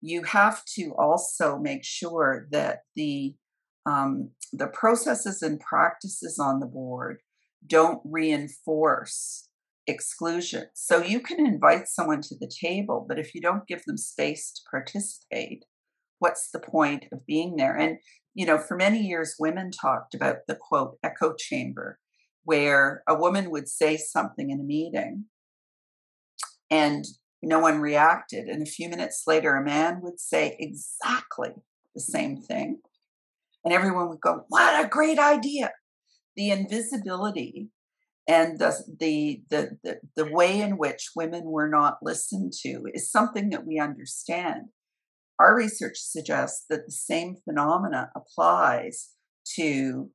You 0.00 0.24
have 0.24 0.64
to 0.76 0.94
also 0.98 1.58
make 1.58 1.84
sure 1.84 2.46
that 2.50 2.80
the 2.94 3.34
um, 3.86 4.30
the 4.52 4.66
processes 4.68 5.42
and 5.42 5.60
practices 5.60 6.38
on 6.38 6.60
the 6.60 6.66
board 6.66 7.20
don't 7.66 8.00
reinforce 8.04 9.48
exclusion. 9.86 10.66
So 10.74 11.02
you 11.02 11.20
can 11.20 11.46
invite 11.46 11.88
someone 11.88 12.20
to 12.22 12.34
the 12.38 12.50
table, 12.50 13.04
but 13.06 13.18
if 13.18 13.34
you 13.34 13.40
don't 13.40 13.66
give 13.66 13.84
them 13.84 13.96
space 13.96 14.52
to 14.52 14.62
participate, 14.70 15.64
what's 16.18 16.50
the 16.50 16.60
point 16.60 17.06
of 17.12 17.26
being 17.26 17.56
there? 17.56 17.76
And, 17.76 17.98
you 18.34 18.46
know, 18.46 18.58
for 18.58 18.76
many 18.76 19.00
years, 19.00 19.36
women 19.38 19.70
talked 19.70 20.14
about 20.14 20.38
the 20.46 20.56
quote 20.56 20.98
echo 21.02 21.34
chamber, 21.34 21.98
where 22.44 23.02
a 23.08 23.14
woman 23.14 23.50
would 23.50 23.68
say 23.68 23.96
something 23.96 24.50
in 24.50 24.60
a 24.60 24.64
meeting 24.64 25.26
and 26.70 27.04
no 27.42 27.58
one 27.58 27.80
reacted. 27.80 28.48
And 28.48 28.62
a 28.62 28.70
few 28.70 28.88
minutes 28.88 29.24
later, 29.26 29.54
a 29.54 29.64
man 29.64 30.00
would 30.02 30.18
say 30.18 30.56
exactly 30.58 31.50
the 31.94 32.00
same 32.00 32.40
thing 32.40 32.80
and 33.64 33.72
everyone 33.72 34.08
would 34.08 34.20
go, 34.20 34.44
"What 34.48 34.84
a 34.84 34.88
great 34.88 35.18
idea!" 35.18 35.72
The 36.36 36.50
invisibility 36.50 37.70
and 38.28 38.58
the, 38.58 38.76
the 38.98 39.42
the 39.50 40.00
the 40.16 40.30
way 40.30 40.60
in 40.60 40.76
which 40.76 41.10
women 41.16 41.44
were 41.44 41.68
not 41.68 41.98
listened 42.02 42.52
to 42.62 42.84
is 42.92 43.10
something 43.10 43.50
that 43.50 43.66
we 43.66 43.78
understand. 43.78 44.68
Our 45.38 45.56
research 45.56 45.96
suggests 45.96 46.64
that 46.70 46.86
the 46.86 46.92
same 46.92 47.36
phenomena 47.44 48.10
applies 48.14 49.10
to 49.56 50.10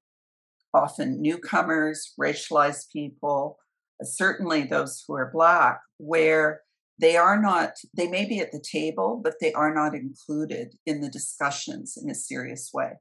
often 0.74 1.22
newcomers, 1.22 2.14
racialized 2.20 2.92
people, 2.92 3.58
certainly 4.04 4.64
those 4.64 5.04
who 5.08 5.16
are 5.16 5.32
black, 5.34 5.82
where 5.98 6.62
they 7.00 7.16
are 7.16 7.42
not 7.42 7.72
they 7.96 8.08
may 8.08 8.26
be 8.26 8.40
at 8.40 8.52
the 8.52 8.62
table 8.72 9.22
but 9.24 9.36
they 9.40 9.54
are 9.54 9.74
not 9.74 9.96
included 9.96 10.76
in 10.86 11.02
the 11.02 11.10
discussions 11.10 11.98
in 12.02 12.10
a 12.10 12.16
serious 12.16 12.72
way. 12.74 12.92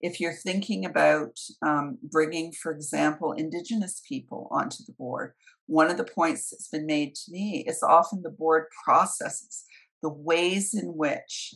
If 0.00 0.20
you're 0.20 0.34
thinking 0.34 0.84
about 0.84 1.38
um, 1.64 1.98
bringing 2.02 2.52
for 2.52 2.72
example 2.72 3.32
indigenous 3.32 4.02
people 4.08 4.48
onto 4.50 4.78
the 4.86 4.94
board 4.98 5.32
one 5.66 5.90
of 5.90 5.96
the 5.96 6.04
points 6.04 6.50
that's 6.50 6.68
been 6.68 6.86
made 6.86 7.14
to 7.14 7.32
me 7.32 7.64
is 7.66 7.82
often 7.82 8.22
the 8.22 8.30
board 8.30 8.64
processes 8.84 9.64
the 10.02 10.10
ways 10.10 10.74
in 10.74 10.96
which 10.96 11.54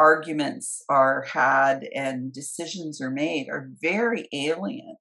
arguments 0.00 0.82
are 0.88 1.26
had 1.30 1.86
and 1.94 2.32
decisions 2.32 3.02
are 3.02 3.10
made 3.10 3.48
are 3.50 3.70
very 3.82 4.26
alien 4.32 4.96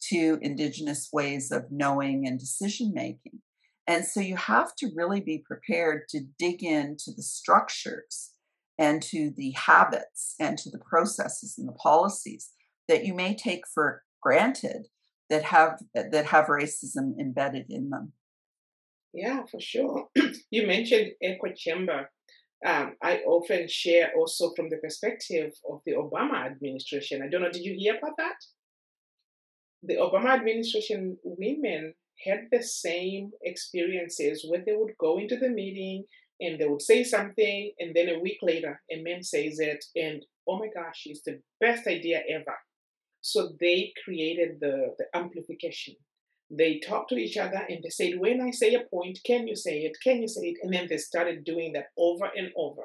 to 0.00 0.38
indigenous 0.40 1.10
ways 1.12 1.52
of 1.52 1.70
knowing 1.70 2.26
and 2.26 2.40
decision 2.40 2.92
making 2.94 3.40
and 3.86 4.06
so 4.06 4.20
you 4.20 4.36
have 4.36 4.74
to 4.76 4.90
really 4.96 5.20
be 5.20 5.44
prepared 5.46 6.08
to 6.08 6.20
dig 6.38 6.62
into 6.62 7.10
the 7.14 7.22
structures 7.22 8.30
and 8.78 9.02
to 9.02 9.32
the 9.36 9.50
habits 9.50 10.34
and 10.40 10.56
to 10.58 10.70
the 10.70 10.78
processes 10.78 11.56
and 11.58 11.68
the 11.68 11.72
policies 11.72 12.50
that 12.88 13.04
you 13.04 13.12
may 13.12 13.34
take 13.34 13.62
for 13.72 14.02
granted 14.22 14.86
that 15.28 15.42
have 15.42 15.80
that 15.94 16.26
have 16.26 16.46
racism 16.46 17.18
embedded 17.20 17.66
in 17.68 17.90
them. 17.90 18.12
Yeah, 19.12 19.42
for 19.50 19.60
sure. 19.60 20.08
you 20.50 20.66
mentioned 20.66 21.12
echo 21.22 21.52
chamber. 21.54 22.10
Um, 22.64 22.94
I 23.02 23.18
often 23.26 23.66
share 23.68 24.12
also 24.16 24.52
from 24.54 24.70
the 24.70 24.76
perspective 24.76 25.52
of 25.68 25.80
the 25.84 25.92
Obama 25.92 26.46
administration. 26.46 27.22
I 27.22 27.28
don't 27.28 27.42
know, 27.42 27.50
did 27.50 27.64
you 27.64 27.74
hear 27.76 27.96
about 27.96 28.16
that? 28.18 28.36
The 29.82 29.96
Obama 29.96 30.34
administration 30.38 31.18
women 31.24 31.94
had 32.24 32.42
the 32.52 32.62
same 32.62 33.32
experiences 33.42 34.46
where 34.48 34.62
they 34.64 34.76
would 34.76 34.96
go 34.98 35.18
into 35.18 35.36
the 35.36 35.48
meeting 35.48 36.04
and 36.40 36.60
they 36.60 36.66
would 36.66 36.82
say 36.82 37.04
something, 37.04 37.72
and 37.78 37.94
then 37.94 38.08
a 38.08 38.18
week 38.18 38.38
later, 38.42 38.80
a 38.90 39.00
man 39.02 39.22
says 39.22 39.60
it, 39.60 39.84
and 39.94 40.24
oh 40.48 40.58
my 40.58 40.68
gosh, 40.74 41.02
it's 41.06 41.22
the 41.22 41.40
best 41.60 41.86
idea 41.86 42.20
ever. 42.28 42.56
So 43.20 43.52
they 43.60 43.92
created 44.04 44.58
the, 44.60 44.94
the 44.98 45.06
amplification. 45.14 45.94
They 46.54 46.80
talked 46.80 47.08
to 47.08 47.16
each 47.16 47.38
other 47.38 47.62
and 47.68 47.82
they 47.82 47.88
said, 47.88 48.18
When 48.18 48.42
I 48.42 48.50
say 48.50 48.74
a 48.74 48.84
point, 48.94 49.18
can 49.24 49.48
you 49.48 49.56
say 49.56 49.80
it? 49.80 49.96
Can 50.04 50.20
you 50.20 50.28
say 50.28 50.48
it? 50.48 50.58
And 50.62 50.72
then 50.72 50.86
they 50.88 50.98
started 50.98 51.44
doing 51.44 51.72
that 51.72 51.86
over 51.96 52.30
and 52.36 52.50
over 52.56 52.82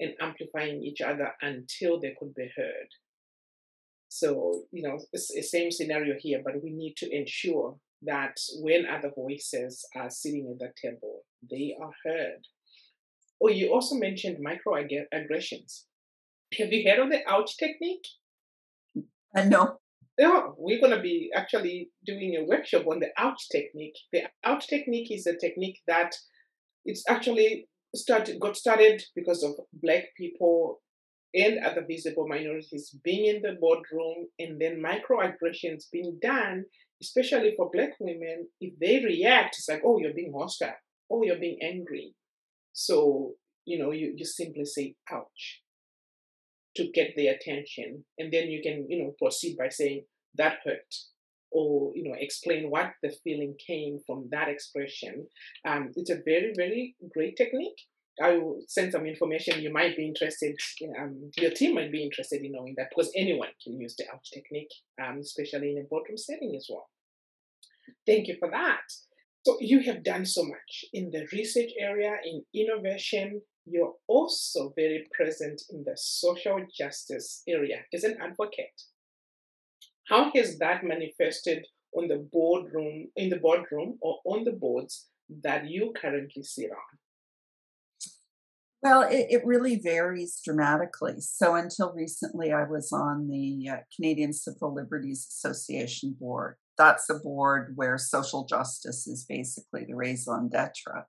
and 0.00 0.14
amplifying 0.20 0.82
each 0.82 1.02
other 1.02 1.32
until 1.42 2.00
they 2.00 2.14
could 2.18 2.34
be 2.34 2.50
heard. 2.56 2.88
So, 4.08 4.62
you 4.72 4.82
know, 4.82 4.98
it's 5.12 5.32
the 5.32 5.42
same 5.42 5.70
scenario 5.70 6.14
here, 6.18 6.40
but 6.42 6.62
we 6.62 6.70
need 6.70 6.96
to 6.96 7.14
ensure 7.14 7.76
that 8.02 8.38
when 8.60 8.86
other 8.86 9.12
voices 9.14 9.86
are 9.94 10.08
sitting 10.08 10.48
at 10.50 10.58
the 10.58 10.72
table, 10.80 11.24
they 11.48 11.76
are 11.80 11.92
heard. 12.04 12.46
Oh, 13.42 13.48
you 13.48 13.72
also 13.72 13.96
mentioned 13.96 14.44
microaggressions. 14.44 15.84
Have 16.58 16.72
you 16.72 16.90
heard 16.90 17.00
of 17.00 17.10
the 17.10 17.20
ouch 17.28 17.56
technique? 17.58 18.06
Uh, 19.36 19.44
no. 19.44 19.79
Yeah, 20.20 20.42
we're 20.56 20.80
going 20.80 20.94
to 20.94 21.00
be 21.00 21.30
actually 21.34 21.88
doing 22.04 22.36
a 22.36 22.44
workshop 22.44 22.86
on 22.86 23.00
the 23.00 23.08
ouch 23.16 23.48
technique. 23.50 23.96
The 24.12 24.24
ouch 24.44 24.68
technique 24.68 25.10
is 25.10 25.26
a 25.26 25.36
technique 25.36 25.80
that 25.88 26.12
it's 26.84 27.02
actually 27.08 27.68
started 27.96 28.38
got 28.38 28.56
started 28.56 29.02
because 29.16 29.42
of 29.42 29.52
black 29.72 30.04
people 30.16 30.80
and 31.34 31.64
other 31.64 31.84
visible 31.88 32.28
minorities 32.28 32.94
being 33.02 33.34
in 33.34 33.42
the 33.42 33.56
boardroom 33.60 34.26
and 34.38 34.60
then 34.60 34.82
microaggressions 34.82 35.84
being 35.92 36.18
done 36.22 36.64
especially 37.02 37.54
for 37.56 37.70
black 37.72 37.90
women, 37.98 38.48
if 38.60 38.78
they 38.78 39.02
react, 39.04 39.56
it's 39.58 39.68
like, 39.68 39.82
oh, 39.84 39.98
you're 39.98 40.14
being 40.14 40.32
hostile, 40.36 40.74
oh, 41.10 41.22
you're 41.22 41.38
being 41.38 41.58
angry. 41.62 42.14
So, 42.72 43.32
you 43.64 43.78
know, 43.78 43.90
you, 43.90 44.14
you 44.16 44.24
simply 44.24 44.64
say, 44.64 44.94
ouch, 45.10 45.62
to 46.76 46.90
get 46.92 47.12
their 47.16 47.34
attention. 47.34 48.04
And 48.18 48.32
then 48.32 48.48
you 48.48 48.60
can, 48.62 48.86
you 48.88 49.02
know, 49.02 49.14
proceed 49.18 49.56
by 49.56 49.68
saying, 49.70 50.04
that 50.36 50.58
hurt 50.64 50.94
or 51.50 51.92
you 51.94 52.04
know 52.04 52.16
explain 52.18 52.70
what 52.70 52.92
the 53.02 53.12
feeling 53.24 53.54
came 53.66 53.98
from 54.06 54.28
that 54.30 54.48
expression. 54.48 55.26
Um, 55.66 55.90
it's 55.96 56.10
a 56.10 56.22
very 56.24 56.52
very 56.56 56.94
great 57.12 57.36
technique. 57.36 57.80
I 58.22 58.32
will 58.32 58.60
send 58.68 58.92
some 58.92 59.06
information. 59.06 59.62
You 59.62 59.72
might 59.72 59.96
be 59.96 60.06
interested 60.06 60.54
in, 60.80 60.92
um, 61.00 61.30
your 61.38 61.52
team 61.52 61.74
might 61.74 61.90
be 61.90 62.04
interested 62.04 62.42
in 62.42 62.52
knowing 62.52 62.74
that 62.76 62.88
because 62.90 63.10
anyone 63.16 63.48
can 63.64 63.80
use 63.80 63.96
the 63.96 64.04
ouch 64.12 64.30
technique 64.32 64.70
um, 65.02 65.20
especially 65.20 65.70
in 65.70 65.78
a 65.78 65.88
boardroom 65.88 66.18
setting 66.18 66.54
as 66.56 66.66
well. 66.68 66.88
Thank 68.06 68.28
you 68.28 68.36
for 68.38 68.50
that. 68.50 68.82
So 69.46 69.56
you 69.58 69.82
have 69.84 70.04
done 70.04 70.26
so 70.26 70.44
much 70.44 70.84
in 70.92 71.10
the 71.10 71.26
research 71.32 71.70
area 71.78 72.16
in 72.24 72.44
innovation. 72.54 73.40
You're 73.64 73.94
also 74.06 74.72
very 74.76 75.06
present 75.16 75.62
in 75.70 75.84
the 75.84 75.96
social 75.96 76.58
justice 76.76 77.42
area 77.48 77.78
as 77.94 78.04
an 78.04 78.18
advocate 78.20 78.82
how 80.10 80.30
has 80.34 80.58
that 80.58 80.82
manifested 80.84 81.64
on 81.96 82.08
the 82.08 82.28
boardroom, 82.32 83.06
in 83.16 83.30
the 83.30 83.38
boardroom 83.38 83.96
or 84.02 84.18
on 84.24 84.44
the 84.44 84.52
boards 84.52 85.06
that 85.42 85.70
you 85.70 85.92
currently 85.96 86.42
sit 86.42 86.70
on? 86.70 86.98
Well, 88.82 89.02
it, 89.02 89.26
it 89.30 89.42
really 89.44 89.76
varies 89.76 90.40
dramatically. 90.44 91.20
So 91.20 91.54
until 91.54 91.92
recently, 91.92 92.50
I 92.50 92.64
was 92.64 92.92
on 92.92 93.28
the 93.28 93.68
uh, 93.68 93.76
Canadian 93.94 94.32
Civil 94.32 94.74
Liberties 94.74 95.26
Association 95.30 96.16
board. 96.18 96.56
That's 96.76 97.08
a 97.10 97.18
board 97.18 97.72
where 97.76 97.98
social 97.98 98.46
justice 98.46 99.06
is 99.06 99.26
basically 99.28 99.84
the 99.86 99.94
raison 99.94 100.48
d'etre. 100.48 101.04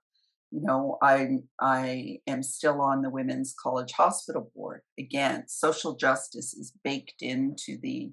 You 0.50 0.60
know, 0.60 0.98
I 1.02 1.38
I 1.58 2.18
am 2.26 2.42
still 2.42 2.82
on 2.82 3.00
the 3.00 3.08
Women's 3.08 3.54
College 3.58 3.92
Hospital 3.92 4.52
board. 4.54 4.82
Again, 5.00 5.44
social 5.48 5.96
justice 5.96 6.52
is 6.52 6.74
baked 6.84 7.22
into 7.22 7.78
the 7.80 8.12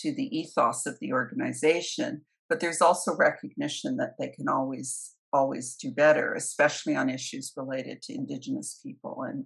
to 0.00 0.14
the 0.14 0.36
ethos 0.36 0.86
of 0.86 0.98
the 1.00 1.12
organization 1.12 2.22
but 2.48 2.60
there's 2.60 2.80
also 2.80 3.16
recognition 3.16 3.96
that 3.96 4.14
they 4.18 4.28
can 4.28 4.48
always 4.48 5.14
always 5.32 5.74
do 5.76 5.90
better 5.90 6.34
especially 6.34 6.94
on 6.96 7.10
issues 7.10 7.52
related 7.56 8.00
to 8.02 8.14
indigenous 8.14 8.80
people 8.84 9.24
and 9.28 9.44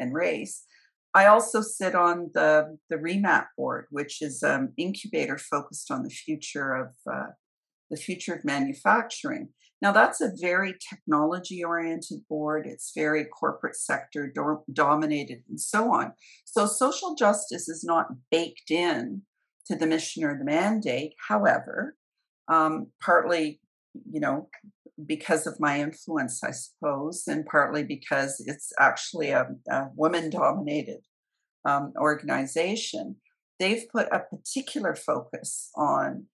and 0.00 0.14
race. 0.14 0.64
I 1.14 1.26
also 1.26 1.60
sit 1.60 1.94
on 1.94 2.30
the 2.34 2.78
the 2.88 2.96
remap 2.96 3.46
board 3.56 3.86
which 3.90 4.22
is 4.22 4.42
an 4.42 4.50
um, 4.50 4.72
incubator 4.76 5.38
focused 5.38 5.90
on 5.90 6.02
the 6.02 6.10
future 6.10 6.72
of 6.72 6.88
uh, 7.12 7.32
the 7.90 7.96
future 7.96 8.34
of 8.34 8.44
manufacturing. 8.44 9.48
Now 9.82 9.92
that's 9.92 10.20
a 10.20 10.32
very 10.40 10.74
technology 10.88 11.64
oriented 11.64 12.20
board. 12.28 12.66
It's 12.66 12.92
very 12.94 13.24
corporate 13.24 13.76
sector 13.76 14.30
do- 14.32 14.64
dominated 14.72 15.42
and 15.48 15.60
so 15.60 15.92
on. 15.92 16.12
So 16.44 16.66
social 16.66 17.14
justice 17.14 17.68
is 17.68 17.82
not 17.82 18.08
baked 18.30 18.70
in 18.70 19.22
to 19.70 19.76
the 19.76 19.86
mission 19.86 20.24
or 20.24 20.36
the 20.36 20.44
mandate. 20.44 21.14
However, 21.28 21.94
um, 22.48 22.88
partly, 23.00 23.60
you 24.10 24.20
know, 24.20 24.48
because 25.06 25.46
of 25.46 25.60
my 25.60 25.80
influence, 25.80 26.42
I 26.42 26.50
suppose, 26.50 27.24
and 27.26 27.46
partly 27.46 27.84
because 27.84 28.42
it's 28.46 28.72
actually 28.78 29.30
a, 29.30 29.46
a 29.70 29.88
woman 29.94 30.28
dominated 30.28 31.00
um, 31.64 31.92
organization, 31.96 33.16
they've 33.58 33.84
put 33.92 34.08
a 34.12 34.20
particular 34.20 34.94
focus 34.94 35.70
on 35.76 36.26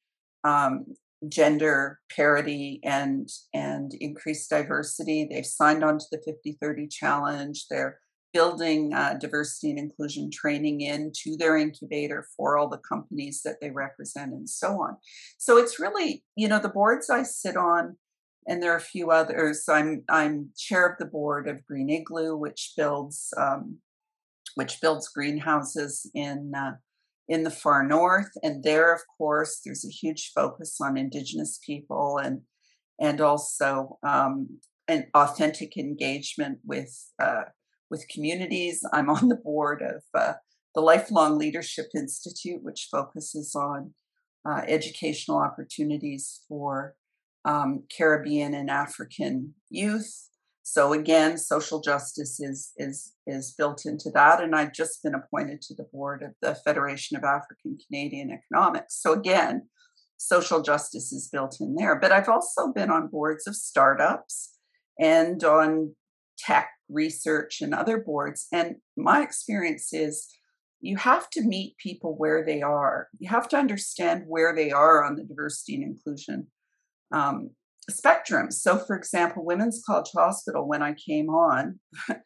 um, 0.45 0.87
gender 1.29 2.01
parity 2.15 2.81
and 2.83 3.29
and 3.53 3.93
increased 4.01 4.51
diversity. 4.51 5.29
They've 5.31 5.47
signed 5.47 5.85
on 5.85 5.99
to 5.99 6.05
the 6.11 6.39
50-30 6.63 6.91
challenge. 6.91 7.67
They're 7.69 7.99
building 8.33 8.93
uh, 8.93 9.15
diversity 9.21 9.71
and 9.71 9.79
inclusion 9.79 10.31
training 10.31 10.81
into 10.83 11.37
their 11.37 11.57
incubator 11.57 12.27
for 12.37 12.59
all 12.59 12.69
the 12.69 12.79
companies 12.79 13.43
that 13.45 13.57
they 13.61 13.71
represent 13.71 14.33
and 14.33 14.49
so 14.49 14.81
on. 14.81 14.97
So 15.39 15.57
it's 15.57 15.81
really, 15.81 16.25
you 16.37 16.49
know, 16.49 16.59
the 16.59 16.69
boards 16.69 17.09
I 17.09 17.23
sit 17.23 17.57
on, 17.57 17.97
and 18.47 18.63
there 18.63 18.73
are 18.73 18.79
a 18.79 18.81
few 18.81 19.11
others. 19.11 19.65
I'm 19.69 20.05
I'm 20.09 20.51
chair 20.57 20.87
of 20.87 20.99
the 20.99 21.07
board 21.07 21.49
of 21.49 21.65
Green 21.67 21.89
Iglu, 21.89 22.39
which 22.39 22.75
builds 22.77 23.33
um, 23.37 23.79
which 24.55 24.81
builds 24.81 25.09
greenhouses 25.09 26.11
in 26.15 26.53
uh, 26.57 26.77
in 27.29 27.43
the 27.43 27.51
far 27.51 27.83
north, 27.83 28.31
and 28.43 28.63
there, 28.63 28.95
of 28.95 29.01
course, 29.19 29.61
there's 29.65 29.85
a 29.85 29.91
huge 29.91 30.33
focus 30.35 30.79
on 30.81 30.97
Indigenous 30.97 31.59
people 31.65 32.19
and 32.19 32.43
and 33.01 33.21
also 33.21 33.99
um, 34.03 34.61
an 34.89 35.07
authentic 35.15 35.77
engagement 35.77 36.59
with 36.65 36.95
uh, 37.23 37.43
with 37.91 38.09
communities. 38.09 38.85
I'm 38.93 39.11
on 39.11 39.29
the 39.29 39.37
board 39.37 39.83
of 39.83 40.03
uh, 40.15 40.35
the 40.75 40.81
Lifelong 40.81 41.39
Leadership 41.39 41.87
Institute, 41.95 42.63
which 42.63 42.89
focuses 42.91 43.55
on 43.55 43.95
uh, 44.49 44.63
educational 44.67 45.39
opportunities 45.39 46.43
for 46.49 46.95
um, 47.45 47.85
Caribbean 47.97 48.55
and 48.55 48.71
African 48.71 49.55
youth. 49.71 50.29
So 50.63 50.93
again, 50.93 51.39
social 51.39 51.81
justice 51.81 52.41
is 52.41 52.73
is 52.77 53.13
is 53.27 53.55
built 53.57 53.87
into 53.87 54.11
that, 54.15 54.43
and 54.43 54.55
I've 54.55 54.73
just 54.73 55.01
been 55.03 55.15
appointed 55.15 55.63
to 55.63 55.75
the 55.75 55.87
board 55.93 56.25
of 56.25 56.33
the 56.43 56.57
Federation 56.57 57.17
of 57.17 57.23
African 57.23 57.79
Canadian 57.87 58.33
Economics. 58.33 59.01
So 59.01 59.13
again, 59.13 59.69
social 60.17 60.63
justice 60.63 61.13
is 61.13 61.29
built 61.31 61.59
in 61.61 61.75
there. 61.77 61.99
But 61.99 62.13
I've 62.13 62.29
also 62.29 62.73
been 62.73 62.91
on 62.91 63.09
boards 63.09 63.47
of 63.47 63.55
startups 63.55 64.55
and 64.99 65.43
on 65.45 65.95
tech 66.39 66.69
research 66.89 67.61
and 67.61 67.75
other 67.75 67.99
boards. 67.99 68.47
And 68.53 68.77
my 68.97 69.23
experience 69.23 69.93
is 69.93 70.29
you 70.81 70.97
have 70.97 71.29
to 71.31 71.43
meet 71.43 71.77
people 71.79 72.15
where 72.17 72.45
they 72.45 72.63
are. 72.63 73.09
You 73.19 73.29
have 73.29 73.49
to 73.49 73.57
understand 73.57 74.25
where 74.27 74.55
they 74.55 74.71
are 74.71 75.05
on 75.05 75.17
the 75.17 75.25
diversity 75.25 75.77
and 75.77 75.85
inclusion 75.85 76.49
um, 77.13 77.51
spectrum. 77.89 78.51
So, 78.51 78.79
for 78.79 78.97
example, 78.97 79.45
Women's 79.45 79.83
College 79.85 80.11
Hospital, 80.15 80.69
when 80.69 80.83
I 80.83 80.95
came 80.95 81.29
on, 81.29 81.81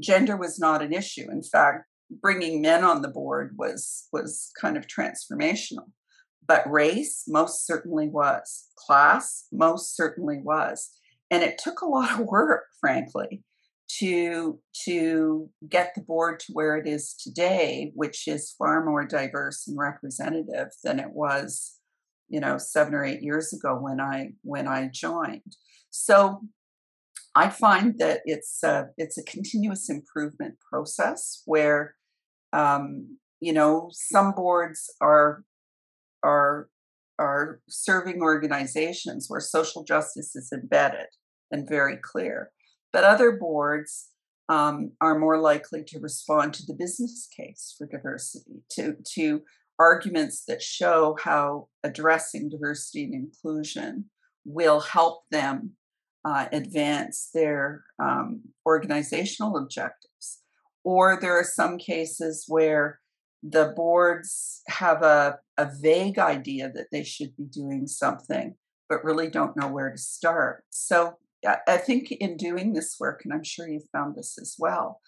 gender 0.00 0.36
was 0.36 0.58
not 0.58 0.82
an 0.82 0.92
issue. 0.92 1.28
In 1.30 1.42
fact, 1.42 1.84
bringing 2.10 2.62
men 2.62 2.84
on 2.84 3.02
the 3.02 3.08
board 3.08 3.54
was 3.58 4.06
was 4.12 4.50
kind 4.60 4.76
of 4.76 4.86
transformational. 4.86 5.90
But 6.46 6.70
race 6.70 7.24
most 7.28 7.66
certainly 7.66 8.08
was. 8.08 8.68
Class 8.76 9.46
most 9.52 9.94
certainly 9.94 10.40
was. 10.42 10.90
And 11.30 11.42
it 11.42 11.58
took 11.58 11.82
a 11.82 11.86
lot 11.86 12.18
of 12.18 12.26
work, 12.26 12.64
frankly 12.80 13.42
to 13.88 14.60
to 14.84 15.48
get 15.68 15.94
the 15.94 16.02
board 16.02 16.40
to 16.40 16.52
where 16.52 16.76
it 16.76 16.86
is 16.86 17.14
today 17.14 17.90
which 17.94 18.28
is 18.28 18.54
far 18.58 18.84
more 18.84 19.06
diverse 19.06 19.66
and 19.66 19.78
representative 19.78 20.68
than 20.84 21.00
it 21.00 21.10
was 21.12 21.78
you 22.28 22.40
know 22.40 22.58
7 22.58 22.94
or 22.94 23.04
8 23.04 23.22
years 23.22 23.52
ago 23.52 23.76
when 23.80 24.00
i 24.00 24.30
when 24.42 24.68
i 24.68 24.88
joined. 24.92 25.56
So 25.90 26.42
i 27.34 27.48
find 27.48 27.98
that 27.98 28.20
it's 28.24 28.62
a 28.62 28.88
it's 28.96 29.18
a 29.18 29.24
continuous 29.24 29.88
improvement 29.88 30.56
process 30.70 31.42
where 31.46 31.94
um, 32.52 33.18
you 33.40 33.52
know 33.52 33.90
some 33.92 34.32
boards 34.32 34.90
are 35.00 35.44
are 36.22 36.68
are 37.18 37.60
serving 37.68 38.22
organizations 38.22 39.26
where 39.28 39.40
social 39.40 39.82
justice 39.82 40.36
is 40.36 40.52
embedded 40.52 41.08
and 41.50 41.68
very 41.68 41.96
clear 41.96 42.52
but 42.92 43.04
other 43.04 43.32
boards 43.32 44.08
um, 44.48 44.92
are 45.00 45.18
more 45.18 45.38
likely 45.38 45.84
to 45.88 46.00
respond 46.00 46.54
to 46.54 46.66
the 46.66 46.74
business 46.74 47.28
case 47.36 47.74
for 47.76 47.86
diversity, 47.86 48.62
to, 48.70 48.96
to 49.14 49.42
arguments 49.78 50.44
that 50.48 50.62
show 50.62 51.16
how 51.22 51.68
addressing 51.84 52.48
diversity 52.48 53.04
and 53.04 53.14
inclusion 53.14 54.06
will 54.44 54.80
help 54.80 55.24
them 55.30 55.72
uh, 56.24 56.46
advance 56.52 57.30
their 57.32 57.84
um, 58.02 58.40
organizational 58.66 59.56
objectives. 59.56 60.40
Or 60.84 61.18
there 61.20 61.38
are 61.38 61.44
some 61.44 61.78
cases 61.78 62.44
where 62.48 63.00
the 63.42 63.72
boards 63.76 64.62
have 64.68 65.02
a, 65.02 65.38
a 65.58 65.70
vague 65.80 66.18
idea 66.18 66.70
that 66.74 66.88
they 66.90 67.04
should 67.04 67.36
be 67.36 67.44
doing 67.44 67.86
something, 67.86 68.54
but 68.88 69.04
really 69.04 69.30
don't 69.30 69.56
know 69.56 69.68
where 69.68 69.90
to 69.90 69.98
start. 69.98 70.64
So 70.70 71.18
I 71.46 71.76
think 71.76 72.10
in 72.10 72.36
doing 72.36 72.72
this 72.72 72.96
work, 72.98 73.22
and 73.24 73.32
I'm 73.32 73.44
sure 73.44 73.68
you've 73.68 73.90
found 73.92 74.16
this 74.16 74.38
as 74.40 74.56
well, 74.58 75.00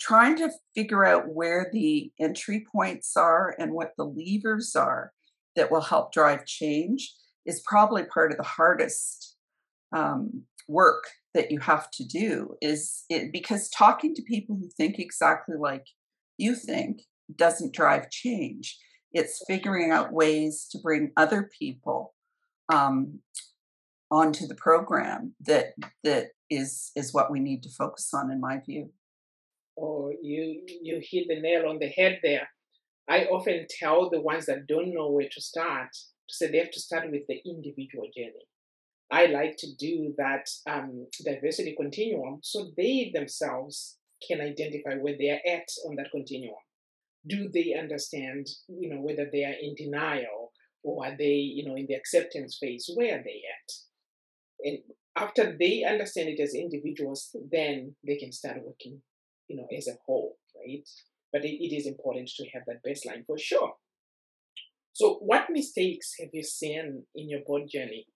trying 0.00 0.36
to 0.36 0.50
figure 0.74 1.04
out 1.04 1.34
where 1.34 1.68
the 1.72 2.10
entry 2.18 2.66
points 2.72 3.16
are 3.16 3.54
and 3.58 3.72
what 3.72 3.92
the 3.98 4.04
levers 4.04 4.74
are 4.74 5.12
that 5.56 5.70
will 5.70 5.82
help 5.82 6.12
drive 6.12 6.46
change 6.46 7.14
is 7.44 7.62
probably 7.66 8.04
part 8.04 8.30
of 8.30 8.38
the 8.38 8.42
hardest 8.42 9.36
um, 9.94 10.44
work 10.68 11.04
that 11.34 11.50
you 11.50 11.58
have 11.60 11.90
to 11.90 12.04
do 12.04 12.54
is 12.62 13.04
it, 13.10 13.32
because 13.32 13.68
talking 13.68 14.14
to 14.14 14.22
people 14.22 14.56
who 14.56 14.68
think 14.76 14.98
exactly 14.98 15.56
like 15.58 15.86
you 16.38 16.54
think 16.54 17.02
doesn't 17.36 17.74
drive 17.74 18.10
change. 18.10 18.78
It's 19.12 19.42
figuring 19.46 19.90
out 19.90 20.12
ways 20.12 20.66
to 20.70 20.78
bring 20.78 21.12
other 21.16 21.50
people 21.58 22.14
um, 22.72 23.18
onto 24.10 24.46
the 24.46 24.54
program 24.54 25.34
that 25.40 25.74
that 26.04 26.28
is 26.48 26.90
is 26.96 27.14
what 27.14 27.30
we 27.30 27.40
need 27.40 27.62
to 27.62 27.70
focus 27.70 28.10
on 28.12 28.30
in 28.30 28.40
my 28.40 28.58
view 28.58 28.90
oh 29.78 30.10
you 30.22 30.62
you 30.82 31.00
hit 31.02 31.26
the 31.28 31.40
nail 31.40 31.68
on 31.68 31.78
the 31.78 31.88
head 31.88 32.18
there 32.22 32.48
I 33.10 33.24
often 33.24 33.66
tell 33.68 34.08
the 34.08 34.20
ones 34.20 34.46
that 34.46 34.68
don't 34.68 34.94
know 34.94 35.10
where 35.10 35.28
to 35.28 35.40
start 35.40 35.92
to 35.92 36.34
say 36.34 36.46
they 36.48 36.58
have 36.58 36.70
to 36.70 36.80
start 36.80 37.10
with 37.10 37.22
the 37.28 37.40
individual 37.44 38.06
journey. 38.16 38.46
I 39.10 39.26
like 39.26 39.56
to 39.58 39.74
do 39.76 40.14
that 40.16 40.48
um, 40.68 41.08
diversity 41.24 41.74
continuum 41.76 42.38
so 42.42 42.70
they 42.76 43.10
themselves 43.12 43.98
can 44.26 44.40
identify 44.40 44.94
where 44.94 45.16
they 45.18 45.30
are 45.30 45.40
at 45.44 45.66
on 45.88 45.96
that 45.96 46.12
continuum. 46.12 46.54
Do 47.26 47.50
they 47.52 47.74
understand, 47.76 48.46
you 48.68 48.94
know, 48.94 49.00
whether 49.00 49.28
they 49.30 49.44
are 49.44 49.56
in 49.60 49.74
denial 49.74 50.52
or 50.84 51.04
are 51.04 51.16
they, 51.18 51.34
you 51.34 51.68
know, 51.68 51.74
in 51.74 51.86
the 51.88 51.94
acceptance 51.94 52.58
phase? 52.60 52.88
Where 52.94 53.18
are 53.18 53.24
they 53.24 53.42
at? 53.42 53.72
And 54.64 54.78
after 55.16 55.56
they 55.58 55.84
understand 55.84 56.28
it 56.28 56.40
as 56.40 56.54
individuals, 56.54 57.34
then 57.50 57.96
they 58.06 58.16
can 58.16 58.32
start 58.32 58.58
working, 58.64 59.00
you 59.48 59.56
know, 59.56 59.66
as 59.76 59.88
a 59.88 59.98
whole, 60.06 60.36
right? 60.56 60.88
But 61.32 61.44
it, 61.44 61.62
it 61.62 61.74
is 61.74 61.86
important 61.86 62.30
to 62.36 62.46
have 62.52 62.62
that 62.66 62.82
baseline 62.86 63.24
for 63.26 63.38
sure. 63.38 63.74
So, 64.92 65.14
what 65.20 65.50
mistakes 65.50 66.14
have 66.20 66.30
you 66.32 66.42
seen 66.42 67.04
in 67.14 67.28
your 67.28 67.40
board 67.46 67.62
journey? 67.72 68.06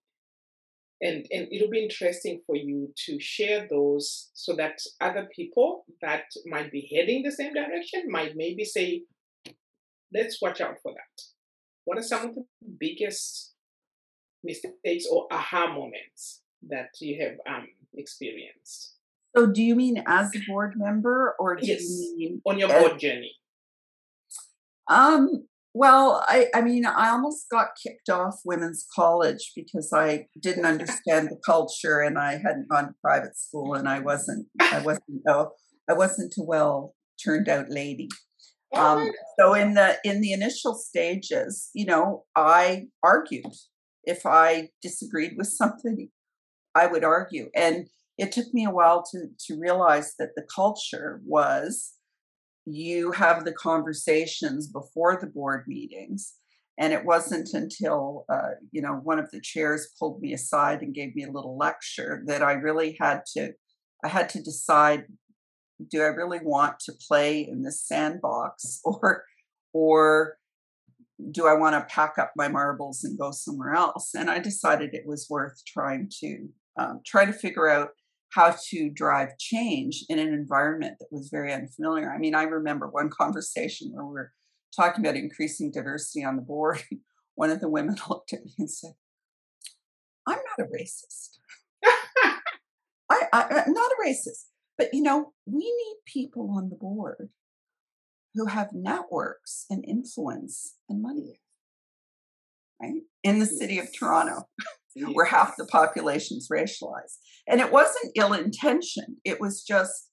And, 1.00 1.26
and 1.30 1.48
it'll 1.52 1.70
be 1.70 1.82
interesting 1.82 2.40
for 2.46 2.56
you 2.56 2.92
to 3.06 3.18
share 3.20 3.66
those 3.70 4.30
so 4.32 4.54
that 4.56 4.78
other 5.00 5.28
people 5.34 5.84
that 6.00 6.24
might 6.46 6.70
be 6.70 6.88
heading 6.94 7.22
the 7.22 7.32
same 7.32 7.52
direction 7.52 8.04
might 8.08 8.32
maybe 8.36 8.64
say, 8.64 9.02
let's 10.12 10.40
watch 10.40 10.60
out 10.60 10.76
for 10.82 10.92
that. 10.92 11.24
What 11.84 11.98
are 11.98 12.02
some 12.02 12.28
of 12.28 12.34
the 12.34 12.44
biggest 12.78 13.53
mistakes 14.44 15.06
or 15.10 15.26
aha 15.30 15.72
moments 15.72 16.42
that 16.68 16.90
you 17.00 17.22
have 17.22 17.36
um, 17.52 17.68
experienced? 17.96 18.94
So, 19.36 19.46
do 19.46 19.62
you 19.62 19.74
mean 19.74 20.02
as 20.06 20.30
a 20.36 20.40
board 20.46 20.74
member, 20.76 21.34
or 21.38 21.56
do 21.56 21.66
yes, 21.66 21.82
you 21.82 22.16
mean 22.16 22.42
on 22.46 22.58
your 22.58 22.68
board 22.68 23.00
journey? 23.00 23.32
Um, 24.88 25.46
well, 25.72 26.24
I, 26.28 26.46
I 26.54 26.60
mean, 26.60 26.86
I 26.86 27.10
almost 27.10 27.46
got 27.50 27.70
kicked 27.82 28.08
off 28.08 28.40
women's 28.44 28.86
college 28.94 29.50
because 29.56 29.92
I 29.92 30.26
didn't 30.40 30.66
understand 30.66 31.28
the 31.30 31.40
culture, 31.44 32.00
and 32.00 32.16
I 32.16 32.32
hadn't 32.34 32.68
gone 32.68 32.88
to 32.88 32.94
private 33.02 33.36
school, 33.36 33.74
and 33.74 33.88
I 33.88 33.98
wasn't, 33.98 34.46
I 34.60 34.80
wasn't, 34.82 35.22
oh, 35.28 35.50
I 35.90 35.94
wasn't 35.94 36.34
a 36.38 36.44
well 36.44 36.94
turned 37.22 37.48
out 37.48 37.70
lady. 37.70 38.08
Oh 38.72 38.98
Um, 38.98 39.10
so 39.38 39.54
in 39.54 39.74
the 39.74 39.98
in 40.04 40.20
the 40.20 40.32
initial 40.32 40.74
stages, 40.74 41.70
you 41.74 41.86
know, 41.86 42.24
I 42.36 42.86
argued. 43.02 43.52
If 44.06 44.26
I 44.26 44.70
disagreed 44.82 45.34
with 45.36 45.48
something, 45.48 46.08
I 46.74 46.86
would 46.86 47.04
argue, 47.04 47.50
and 47.54 47.88
it 48.18 48.32
took 48.32 48.52
me 48.52 48.64
a 48.64 48.70
while 48.70 49.04
to 49.10 49.28
to 49.46 49.58
realize 49.58 50.14
that 50.18 50.34
the 50.36 50.46
culture 50.54 51.20
was 51.24 51.94
you 52.66 53.12
have 53.12 53.44
the 53.44 53.52
conversations 53.52 54.68
before 54.68 55.18
the 55.20 55.26
board 55.26 55.64
meetings 55.66 56.34
and 56.78 56.92
it 56.92 57.04
wasn't 57.04 57.48
until 57.52 58.24
uh, 58.32 58.52
you 58.72 58.80
know 58.80 59.00
one 59.02 59.18
of 59.18 59.30
the 59.30 59.40
chairs 59.40 59.92
pulled 59.98 60.20
me 60.20 60.32
aside 60.32 60.82
and 60.82 60.94
gave 60.94 61.14
me 61.14 61.24
a 61.24 61.30
little 61.30 61.56
lecture 61.58 62.22
that 62.26 62.42
i 62.42 62.52
really 62.52 62.96
had 63.00 63.22
to 63.26 63.52
i 64.04 64.08
had 64.08 64.28
to 64.28 64.42
decide 64.42 65.04
do 65.90 66.00
i 66.00 66.06
really 66.06 66.40
want 66.42 66.78
to 66.80 66.92
play 67.06 67.40
in 67.40 67.62
this 67.62 67.86
sandbox 67.86 68.80
or 68.84 69.24
or 69.72 70.36
do 71.30 71.46
i 71.46 71.54
want 71.54 71.74
to 71.74 71.94
pack 71.94 72.14
up 72.18 72.32
my 72.36 72.48
marbles 72.48 73.04
and 73.04 73.18
go 73.18 73.30
somewhere 73.30 73.72
else 73.72 74.10
and 74.14 74.28
i 74.28 74.38
decided 74.38 74.92
it 74.92 75.06
was 75.06 75.26
worth 75.30 75.62
trying 75.66 76.10
to 76.10 76.48
um, 76.76 77.00
try 77.04 77.24
to 77.24 77.32
figure 77.32 77.68
out 77.68 77.90
how 78.34 78.54
to 78.70 78.90
drive 78.90 79.38
change 79.38 80.04
in 80.08 80.18
an 80.18 80.34
environment 80.34 80.96
that 80.98 81.12
was 81.12 81.28
very 81.30 81.52
unfamiliar. 81.52 82.12
I 82.12 82.18
mean, 82.18 82.34
I 82.34 82.42
remember 82.42 82.88
one 82.88 83.10
conversation 83.18 83.92
where 83.92 84.04
we 84.04 84.12
were 84.12 84.32
talking 84.74 85.04
about 85.04 85.16
increasing 85.16 85.70
diversity 85.70 86.24
on 86.24 86.36
the 86.36 86.42
board. 86.42 86.82
One 87.36 87.50
of 87.50 87.60
the 87.60 87.68
women 87.68 87.96
looked 88.08 88.32
at 88.32 88.44
me 88.44 88.52
and 88.58 88.70
said, 88.70 88.92
I'm 90.26 90.38
not 90.38 90.66
a 90.66 90.70
racist. 90.70 91.38
I, 93.10 93.22
I, 93.32 93.62
I'm 93.66 93.72
not 93.72 93.90
a 93.92 94.06
racist. 94.08 94.46
But, 94.76 94.88
you 94.92 95.02
know, 95.02 95.32
we 95.46 95.64
need 95.64 95.96
people 96.06 96.52
on 96.56 96.70
the 96.70 96.76
board 96.76 97.30
who 98.34 98.46
have 98.46 98.72
networks 98.72 99.66
and 99.70 99.84
influence 99.86 100.76
and 100.88 101.00
money, 101.00 101.40
right? 102.80 103.02
In 103.22 103.38
the 103.38 103.46
city 103.46 103.78
of 103.78 103.88
Toronto 103.96 104.48
where 105.12 105.26
half 105.26 105.56
the 105.56 105.66
population's 105.66 106.48
racialized. 106.52 107.18
And 107.48 107.60
it 107.60 107.72
wasn't 107.72 108.12
ill 108.16 108.32
intentioned. 108.32 109.16
It 109.24 109.40
was 109.40 109.62
just 109.62 110.08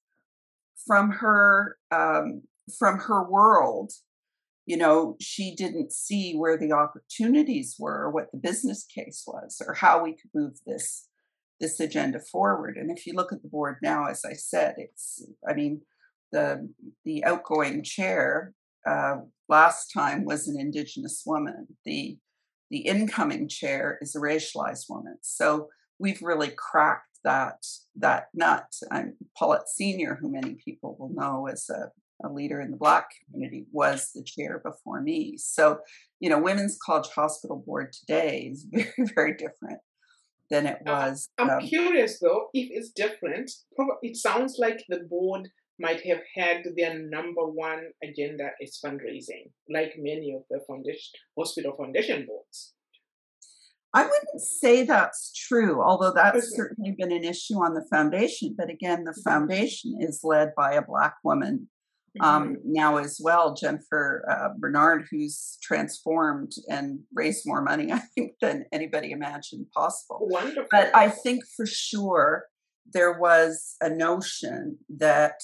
from 0.86 1.12
her 1.12 1.77
um, 1.91 2.43
from 2.77 2.99
her 2.99 3.29
world. 3.29 3.91
You 4.65 4.77
know, 4.77 5.17
she 5.19 5.55
didn't 5.55 5.91
see 5.91 6.36
where 6.36 6.57
the 6.57 6.71
opportunities 6.71 7.75
were, 7.79 8.03
or 8.03 8.12
what 8.12 8.31
the 8.31 8.38
business 8.38 8.86
case 8.86 9.23
was, 9.27 9.62
or 9.65 9.73
how 9.73 10.03
we 10.03 10.12
could 10.12 10.31
move 10.34 10.60
this 10.65 11.07
this 11.60 11.79
agenda 11.79 12.19
forward. 12.19 12.75
And 12.75 12.95
if 12.95 13.05
you 13.05 13.13
look 13.13 13.31
at 13.31 13.43
the 13.43 13.49
board 13.49 13.77
now, 13.84 14.07
as 14.07 14.23
I 14.25 14.34
said, 14.34 14.75
it's 14.77 15.25
I 15.47 15.53
mean 15.53 15.81
the 16.31 16.69
the 17.05 17.23
outgoing 17.23 17.83
chair 17.83 18.53
uh, 18.87 19.17
last 19.47 19.91
time 19.93 20.25
was 20.25 20.47
an 20.47 20.59
Indigenous 20.59 21.23
woman. 21.25 21.67
The 21.85 22.17
the 22.69 22.79
incoming 22.79 23.49
chair 23.49 23.97
is 24.01 24.15
a 24.15 24.19
racialized 24.19 24.85
woman. 24.89 25.17
So 25.21 25.67
we've 25.99 26.21
really 26.21 26.51
cracked 26.57 27.19
that 27.23 27.63
that 27.95 28.27
nut. 28.33 28.73
I'm 28.89 29.15
Paulette 29.37 29.69
Senior, 29.69 30.17
who 30.19 30.31
many 30.31 30.57
people 30.65 30.95
will 30.97 31.13
know 31.13 31.47
as 31.47 31.69
a, 31.69 31.91
a 32.25 32.29
leader 32.31 32.61
in 32.61 32.71
the 32.71 32.77
Black 32.77 33.09
community, 33.25 33.65
was 33.71 34.11
the 34.15 34.23
chair 34.23 34.61
before 34.63 35.01
me. 35.01 35.35
So, 35.37 35.79
you 36.19 36.29
know, 36.29 36.39
Women's 36.39 36.77
College 36.83 37.09
Hospital 37.13 37.63
Board 37.65 37.93
today 37.93 38.51
is 38.51 38.65
very, 38.71 38.93
very 39.15 39.33
different 39.33 39.79
than 40.49 40.65
it 40.65 40.79
was. 40.85 41.29
Uh, 41.37 41.43
I'm 41.43 41.49
um, 41.49 41.59
curious 41.61 42.19
though, 42.19 42.47
if 42.53 42.69
it's 42.71 42.91
different, 42.91 43.51
it 44.01 44.17
sounds 44.17 44.57
like 44.59 44.83
the 44.89 44.99
board 45.09 45.49
might 45.81 46.05
have 46.05 46.21
had 46.35 46.63
their 46.77 46.97
number 46.97 47.45
one 47.45 47.89
agenda 48.03 48.51
is 48.61 48.79
fundraising, 48.83 49.51
like 49.69 49.93
many 49.97 50.33
of 50.33 50.43
the 50.49 50.59
foundation, 50.67 51.11
hospital 51.37 51.75
foundation 51.75 52.25
boards. 52.25 52.73
I 53.93 54.03
wouldn't 54.03 54.41
say 54.41 54.83
that's 54.83 55.33
true, 55.33 55.81
although 55.81 56.13
that's 56.13 56.55
certainly 56.55 56.95
been 56.97 57.11
an 57.11 57.25
issue 57.25 57.55
on 57.55 57.73
the 57.73 57.85
foundation. 57.89 58.55
But 58.57 58.69
again, 58.69 59.03
the 59.03 59.19
foundation 59.25 59.97
is 59.99 60.21
led 60.23 60.51
by 60.55 60.73
a 60.73 60.81
Black 60.81 61.15
woman 61.25 61.67
um, 62.19 62.55
mm-hmm. 62.55 62.73
now 62.73 62.97
as 62.97 63.19
well, 63.23 63.53
Jennifer 63.53 64.25
uh, 64.29 64.49
Bernard, 64.57 65.07
who's 65.09 65.57
transformed 65.61 66.51
and 66.69 66.99
raised 67.13 67.43
more 67.45 67.61
money, 67.61 67.91
I 67.91 67.99
think, 68.15 68.33
than 68.41 68.65
anybody 68.71 69.11
imagined 69.11 69.67
possible. 69.73 70.19
Wonderful. 70.21 70.65
But 70.71 70.93
I 70.95 71.09
think 71.09 71.43
for 71.55 71.65
sure 71.65 72.45
there 72.93 73.17
was 73.17 73.75
a 73.81 73.89
notion 73.89 74.77
that 74.89 75.41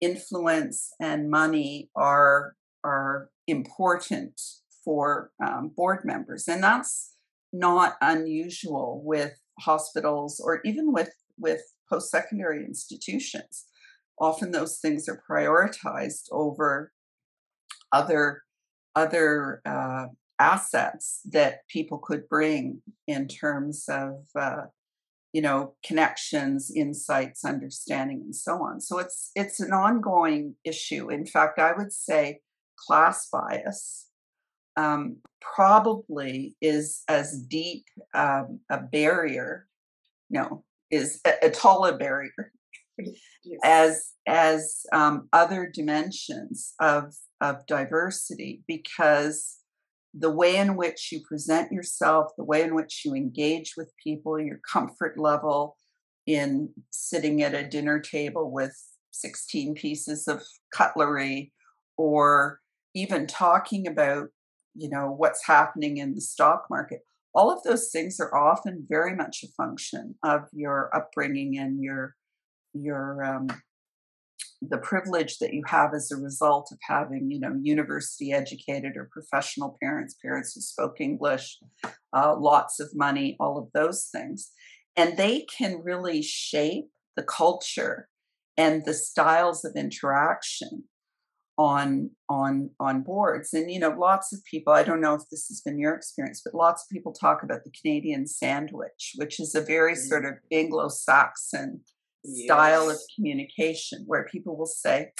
influence 0.00 0.92
and 1.00 1.30
money 1.30 1.90
are 1.94 2.54
are 2.82 3.30
important 3.46 4.40
for 4.84 5.30
um, 5.44 5.70
board 5.76 6.04
members, 6.04 6.48
and 6.48 6.62
that's 6.62 7.14
not 7.52 7.96
unusual 8.00 9.02
with 9.04 9.38
hospitals 9.58 10.40
or 10.40 10.60
even 10.64 10.92
with 10.92 11.12
with 11.38 11.62
post 11.88 12.10
secondary 12.10 12.64
institutions. 12.64 13.66
Often 14.18 14.52
those 14.52 14.78
things 14.78 15.08
are 15.08 15.22
prioritized 15.28 16.28
over 16.30 16.92
other 17.92 18.42
other 18.94 19.60
uh, 19.64 20.06
assets 20.38 21.20
that 21.30 21.66
people 21.68 21.98
could 21.98 22.28
bring 22.28 22.82
in 23.06 23.28
terms 23.28 23.84
of 23.88 24.24
uh, 24.34 24.62
you 25.32 25.40
know 25.40 25.74
connections 25.84 26.70
insights 26.74 27.44
understanding 27.44 28.20
and 28.24 28.34
so 28.34 28.54
on 28.62 28.80
so 28.80 28.98
it's 28.98 29.30
it's 29.34 29.60
an 29.60 29.72
ongoing 29.72 30.54
issue 30.64 31.10
in 31.10 31.24
fact 31.24 31.58
i 31.58 31.72
would 31.72 31.92
say 31.92 32.40
class 32.76 33.28
bias 33.32 34.06
um, 34.76 35.16
probably 35.40 36.56
is 36.62 37.02
as 37.08 37.44
deep 37.48 37.84
um, 38.14 38.60
a 38.70 38.78
barrier 38.78 39.66
no 40.30 40.64
is 40.90 41.20
a, 41.26 41.46
a 41.46 41.50
taller 41.50 41.96
barrier 41.96 42.52
yes. 43.44 43.60
as 43.64 44.12
as 44.26 44.82
um, 44.92 45.28
other 45.32 45.70
dimensions 45.72 46.74
of 46.80 47.14
of 47.40 47.66
diversity 47.66 48.62
because 48.66 49.59
the 50.12 50.30
way 50.30 50.56
in 50.56 50.76
which 50.76 51.10
you 51.12 51.20
present 51.26 51.70
yourself, 51.72 52.32
the 52.36 52.44
way 52.44 52.62
in 52.62 52.74
which 52.74 53.02
you 53.04 53.14
engage 53.14 53.74
with 53.76 53.92
people, 54.02 54.40
your 54.40 54.60
comfort 54.70 55.18
level 55.18 55.76
in 56.26 56.70
sitting 56.90 57.42
at 57.42 57.54
a 57.54 57.66
dinner 57.66 58.00
table 58.00 58.50
with 58.50 58.76
16 59.12 59.74
pieces 59.74 60.28
of 60.28 60.42
cutlery 60.72 61.52
or 61.96 62.60
even 62.94 63.26
talking 63.26 63.86
about 63.86 64.28
you 64.74 64.88
know 64.88 65.10
what's 65.10 65.46
happening 65.46 65.96
in 65.96 66.14
the 66.14 66.20
stock 66.20 66.66
market. 66.70 67.00
All 67.34 67.50
of 67.50 67.62
those 67.62 67.90
things 67.92 68.18
are 68.20 68.34
often 68.34 68.86
very 68.88 69.14
much 69.14 69.44
a 69.44 69.48
function 69.56 70.16
of 70.22 70.42
your 70.52 70.90
upbringing 70.94 71.58
and 71.58 71.82
your 71.82 72.14
your 72.72 73.24
um, 73.24 73.48
the 74.62 74.78
privilege 74.78 75.38
that 75.38 75.54
you 75.54 75.62
have 75.66 75.94
as 75.94 76.10
a 76.10 76.16
result 76.16 76.70
of 76.70 76.78
having, 76.82 77.30
you 77.30 77.40
know, 77.40 77.58
university 77.62 78.32
educated 78.32 78.96
or 78.96 79.08
professional 79.10 79.76
parents, 79.82 80.16
parents 80.22 80.54
who 80.54 80.60
spoke 80.60 81.00
English, 81.00 81.58
uh, 82.12 82.36
lots 82.38 82.78
of 82.78 82.90
money, 82.94 83.36
all 83.40 83.58
of 83.58 83.68
those 83.72 84.08
things. 84.12 84.50
And 84.96 85.16
they 85.16 85.42
can 85.42 85.80
really 85.82 86.20
shape 86.20 86.90
the 87.16 87.22
culture 87.22 88.08
and 88.56 88.84
the 88.84 88.94
styles 88.94 89.64
of 89.64 89.76
interaction 89.76 90.84
on 91.56 92.10
on 92.28 92.70
on 92.80 93.02
boards 93.02 93.52
and 93.52 93.70
you 93.70 93.78
know 93.78 93.90
lots 93.90 94.32
of 94.32 94.42
people 94.50 94.72
i 94.72 94.82
don't 94.82 95.00
know 95.00 95.14
if 95.14 95.22
this 95.30 95.46
has 95.48 95.60
been 95.60 95.78
your 95.78 95.94
experience 95.94 96.40
but 96.42 96.54
lots 96.54 96.82
of 96.82 96.88
people 96.88 97.12
talk 97.12 97.42
about 97.42 97.64
the 97.64 97.72
canadian 97.82 98.26
sandwich 98.26 99.12
which 99.16 99.38
is 99.38 99.54
a 99.54 99.60
very 99.60 99.92
mm-hmm. 99.92 100.08
sort 100.08 100.24
of 100.24 100.34
anglo-saxon 100.50 101.80
yes. 102.24 102.44
style 102.44 102.90
of 102.90 102.98
communication 103.14 104.04
where 104.06 104.26
people 104.30 104.56
will 104.56 104.66
say 104.66 105.10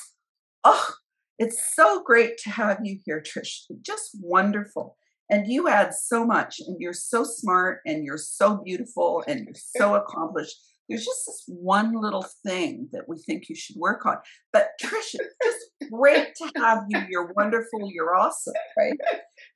oh 0.65 0.91
it's 1.39 1.75
so 1.75 2.03
great 2.03 2.37
to 2.39 2.51
have 2.51 2.79
you 2.83 2.99
here 3.05 3.23
trish 3.23 3.63
just 3.83 4.11
wonderful 4.21 4.97
and 5.31 5.47
you 5.47 5.69
add 5.69 5.95
so 5.95 6.27
much 6.27 6.61
and 6.67 6.77
you're 6.81 6.93
so 6.93 7.23
smart 7.25 7.81
and 7.87 8.05
you're 8.05 8.19
so 8.19 8.61
beautiful 8.65 9.23
and 9.27 9.47
you're 9.47 9.55
so 9.55 9.95
accomplished 10.03 10.57
there's 10.91 11.05
just 11.05 11.25
this 11.27 11.45
one 11.47 11.95
little 11.95 12.27
thing 12.45 12.89
that 12.93 13.09
we 13.09 13.17
think 13.19 13.49
you 13.49 13.55
should 13.55 13.77
work 13.77 14.05
on. 14.05 14.17
But 14.53 14.71
Trish, 14.83 15.15
it's 15.15 15.35
just 15.43 15.91
great 15.93 16.35
to 16.35 16.51
have 16.57 16.83
you. 16.89 17.01
You're 17.09 17.33
wonderful. 17.37 17.89
You're 17.93 18.17
awesome, 18.17 18.55
right? 18.77 18.99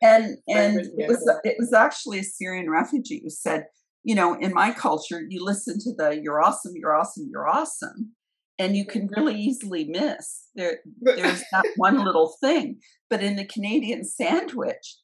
And 0.00 0.36
and 0.48 0.78
it 0.96 1.08
was 1.08 1.28
it 1.42 1.56
was 1.58 1.72
actually 1.72 2.20
a 2.20 2.24
Syrian 2.24 2.70
refugee 2.70 3.20
who 3.22 3.30
said, 3.30 3.64
you 4.04 4.14
know, 4.14 4.34
in 4.34 4.52
my 4.54 4.72
culture, 4.72 5.22
you 5.28 5.44
listen 5.44 5.78
to 5.80 5.94
the 5.96 6.20
"You're 6.22 6.42
awesome, 6.42 6.72
you're 6.76 6.94
awesome, 6.94 7.28
you're 7.30 7.48
awesome," 7.48 8.14
and 8.58 8.76
you 8.76 8.84
can 8.86 9.08
really 9.16 9.34
easily 9.34 9.84
miss 9.84 10.48
there. 10.54 10.80
There's 11.00 11.42
that 11.50 11.64
one 11.76 12.04
little 12.04 12.36
thing, 12.40 12.80
but 13.10 13.22
in 13.22 13.36
the 13.36 13.46
Canadian 13.46 14.04
sandwich, 14.04 14.98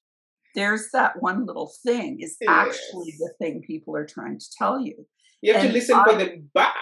there's 0.54 0.90
that 0.92 1.14
one 1.20 1.46
little 1.46 1.72
thing 1.84 2.18
is 2.20 2.36
actually 2.46 3.14
the 3.18 3.32
thing 3.38 3.62
people 3.66 3.96
are 3.96 4.06
trying 4.06 4.38
to 4.38 4.46
tell 4.58 4.80
you. 4.80 5.06
You 5.42 5.54
have 5.54 5.64
and 5.64 5.72
to 5.72 5.78
listen 5.78 5.96
I, 5.96 6.04
for 6.04 6.18
the 6.18 6.42
but. 6.52 6.72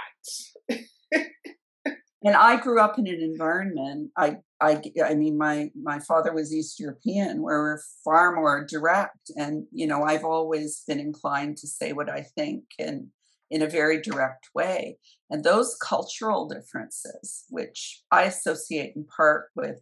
And 2.25 2.35
I 2.35 2.57
grew 2.61 2.81
up 2.81 2.99
in 2.99 3.07
an 3.07 3.21
environment. 3.21 4.11
I, 4.17 4.39
I, 4.61 4.83
I 5.05 5.15
mean, 5.15 5.39
my 5.39 5.71
my 5.81 6.01
father 6.01 6.33
was 6.33 6.53
East 6.53 6.81
European, 6.81 7.43
where 7.43 7.59
we're 7.59 7.81
far 8.05 8.35
more 8.35 8.65
direct, 8.65 9.31
and 9.37 9.67
you 9.73 9.87
know, 9.87 10.03
I've 10.03 10.25
always 10.25 10.83
been 10.89 10.99
inclined 10.99 11.57
to 11.59 11.69
say 11.69 11.93
what 11.93 12.11
I 12.11 12.23
think 12.23 12.65
and 12.79 13.09
in 13.51 13.63
a 13.63 13.69
very 13.69 14.01
direct 14.01 14.49
way. 14.55 14.99
And 15.31 15.43
those 15.43 15.77
cultural 15.77 16.47
differences, 16.49 17.45
which 17.49 18.03
I 18.11 18.25
associate 18.25 18.93
in 18.95 19.05
part 19.05 19.51
with 19.55 19.81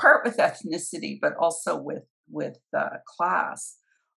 part 0.00 0.24
with 0.24 0.38
ethnicity, 0.38 1.18
but 1.20 1.36
also 1.36 1.76
with 1.76 2.04
with 2.28 2.58
uh, 2.76 2.96
class, 3.06 3.76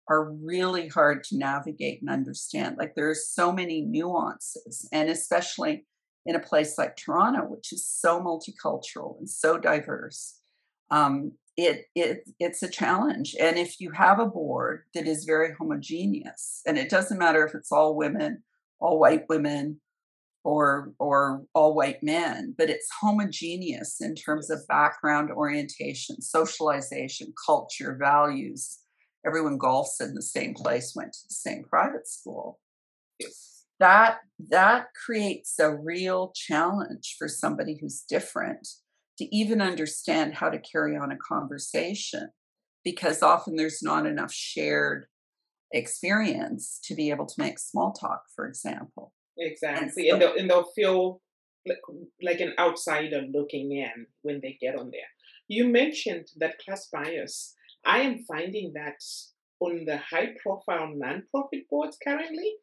are 0.10 0.32
really 0.32 0.88
hard 0.88 1.24
to 1.26 1.38
navigate 1.38 2.02
and 2.02 2.10
understand. 2.10 2.78
Like 2.78 2.96
there's 2.96 3.28
so 3.28 3.52
many 3.52 3.82
nuances, 3.82 4.88
and 4.92 5.10
especially 5.10 5.86
in 6.28 6.36
a 6.36 6.40
place 6.40 6.78
like 6.78 6.96
Toronto, 6.96 7.42
which 7.46 7.74
is 7.74 7.88
so 7.88 8.22
multicultural 8.22 9.18
and 9.18 9.30
so 9.30 9.58
diverse, 9.58 10.40
um, 10.92 11.32
it 11.56 11.86
it 11.96 12.30
it's 12.40 12.62
a 12.62 12.70
challenge. 12.70 13.36
And 13.40 13.58
if 13.58 13.80
you 13.82 13.92
have 13.92 14.20
a 14.20 14.28
board 14.28 14.84
that 14.94 15.08
is 15.08 15.26
very 15.26 15.54
homogeneous, 15.58 16.62
and 16.68 16.78
it 16.78 16.90
doesn't 16.90 17.18
matter 17.18 17.46
if 17.46 17.56
it's 17.56 17.72
all 17.72 17.96
women, 17.96 18.44
all 18.80 19.00
white 19.00 19.24
women, 19.28 19.82
or 20.44 20.94
or 21.00 21.44
all 21.56 21.74
white 21.74 22.04
men, 22.04 22.54
but 22.58 22.70
it's 22.70 22.88
homogeneous 23.02 24.00
in 24.00 24.14
terms 24.14 24.52
of 24.52 24.68
background, 24.68 25.32
orientation, 25.32 26.22
socialization, 26.22 27.34
culture, 27.46 27.98
values 28.00 28.80
everyone 29.28 29.60
golfs 29.60 30.00
in 30.00 30.14
the 30.14 30.22
same 30.22 30.54
place, 30.54 30.94
went 30.96 31.14
to 31.14 31.28
the 31.28 31.34
same 31.34 31.64
private 31.64 32.08
school. 32.08 32.60
That 33.80 34.18
that 34.50 34.88
creates 35.06 35.60
a 35.60 35.76
real 35.76 36.32
challenge 36.36 37.16
for 37.18 37.28
somebody 37.28 37.78
who's 37.80 38.04
different 38.08 38.68
to 39.18 39.36
even 39.36 39.62
understand 39.62 40.36
how 40.36 40.50
to 40.50 40.60
carry 40.60 40.96
on 40.96 41.12
a 41.12 41.18
conversation 41.18 42.30
because 42.84 43.24
often 43.24 43.56
there's 43.56 43.82
not 43.82 44.06
enough 44.06 44.32
shared 44.32 45.06
experience 45.72 46.80
to 46.84 46.96
be 46.96 47.10
able 47.10 47.26
to 47.26 47.42
make 47.42 47.60
small 47.60 47.92
talk, 47.92 48.22
for 48.36 48.48
example. 48.48 49.12
Exactly. 49.38 49.84
And, 49.84 49.92
so, 49.94 50.14
and, 50.14 50.22
they'll, 50.22 50.38
and 50.38 50.50
they'll 50.50 50.72
feel 50.76 51.22
like, 51.68 51.80
like 52.22 52.40
an 52.40 52.54
outsider 52.60 53.24
looking 53.32 53.72
in 53.74 54.06
when 54.22 54.40
they 54.42 54.58
get 54.62 54.78
on 54.78 54.92
there. 54.92 55.02
You 55.48 55.68
mentioned 55.68 56.28
that 56.38 56.60
class 56.60 56.88
bias 56.92 57.56
I 57.88 58.00
am 58.00 58.26
finding 58.28 58.74
that 58.74 59.02
on 59.62 59.86
the 59.86 59.98
high 59.98 60.36
profile 60.44 60.94
nonprofit 60.94 61.68
boards 61.70 61.98
currently, 62.04 62.54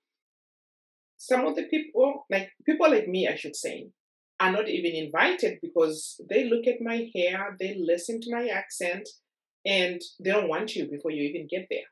some 1.26 1.46
of 1.46 1.56
the 1.56 1.64
people, 1.64 2.26
like 2.30 2.50
people 2.66 2.90
like 2.90 3.08
me, 3.08 3.28
I 3.28 3.36
should 3.36 3.56
say, 3.56 3.88
are 4.40 4.52
not 4.52 4.68
even 4.68 4.92
invited 4.92 5.58
because 5.62 6.20
they 6.28 6.44
look 6.44 6.66
at 6.66 6.80
my 6.80 7.08
hair, 7.14 7.56
they 7.58 7.76
listen 7.78 8.20
to 8.20 8.34
my 8.34 8.48
accent, 8.48 9.08
and 9.64 10.00
they 10.20 10.30
don't 10.30 10.48
want 10.48 10.74
you 10.74 10.90
before 10.90 11.10
you 11.10 11.22
even 11.22 11.46
get 11.50 11.66
there. 11.70 11.88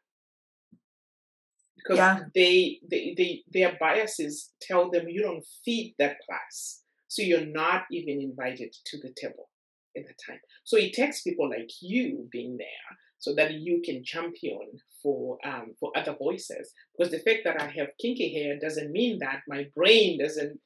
Because 1.76 1.98
yeah. 1.98 2.20
they, 2.34 2.78
they, 2.90 3.14
they, 3.16 3.42
their 3.52 3.76
biases 3.80 4.52
tell 4.60 4.90
them 4.90 5.08
you 5.08 5.22
don't 5.22 5.44
feed 5.64 5.94
that 5.98 6.16
class. 6.28 6.82
So 7.08 7.22
you're 7.22 7.46
not 7.46 7.82
even 7.90 8.20
invited 8.20 8.74
to 8.86 8.98
the 8.98 9.12
table 9.20 9.48
at 9.96 10.04
the 10.04 10.14
time. 10.26 10.40
So 10.64 10.76
it 10.76 10.92
takes 10.92 11.22
people 11.22 11.48
like 11.48 11.70
you 11.80 12.28
being 12.30 12.56
there 12.58 12.96
so 13.22 13.32
that 13.36 13.52
you 13.52 13.80
can 13.84 14.02
champion 14.02 14.66
for 15.00 15.38
um, 15.46 15.74
for 15.78 15.96
other 15.96 16.14
voices. 16.18 16.72
Because 16.92 17.12
the 17.12 17.20
fact 17.20 17.42
that 17.44 17.60
I 17.60 17.66
have 17.78 17.96
kinky 18.00 18.34
hair 18.34 18.58
doesn't 18.58 18.90
mean 18.90 19.20
that 19.20 19.42
my 19.46 19.68
brain 19.76 20.18
doesn't, 20.18 20.58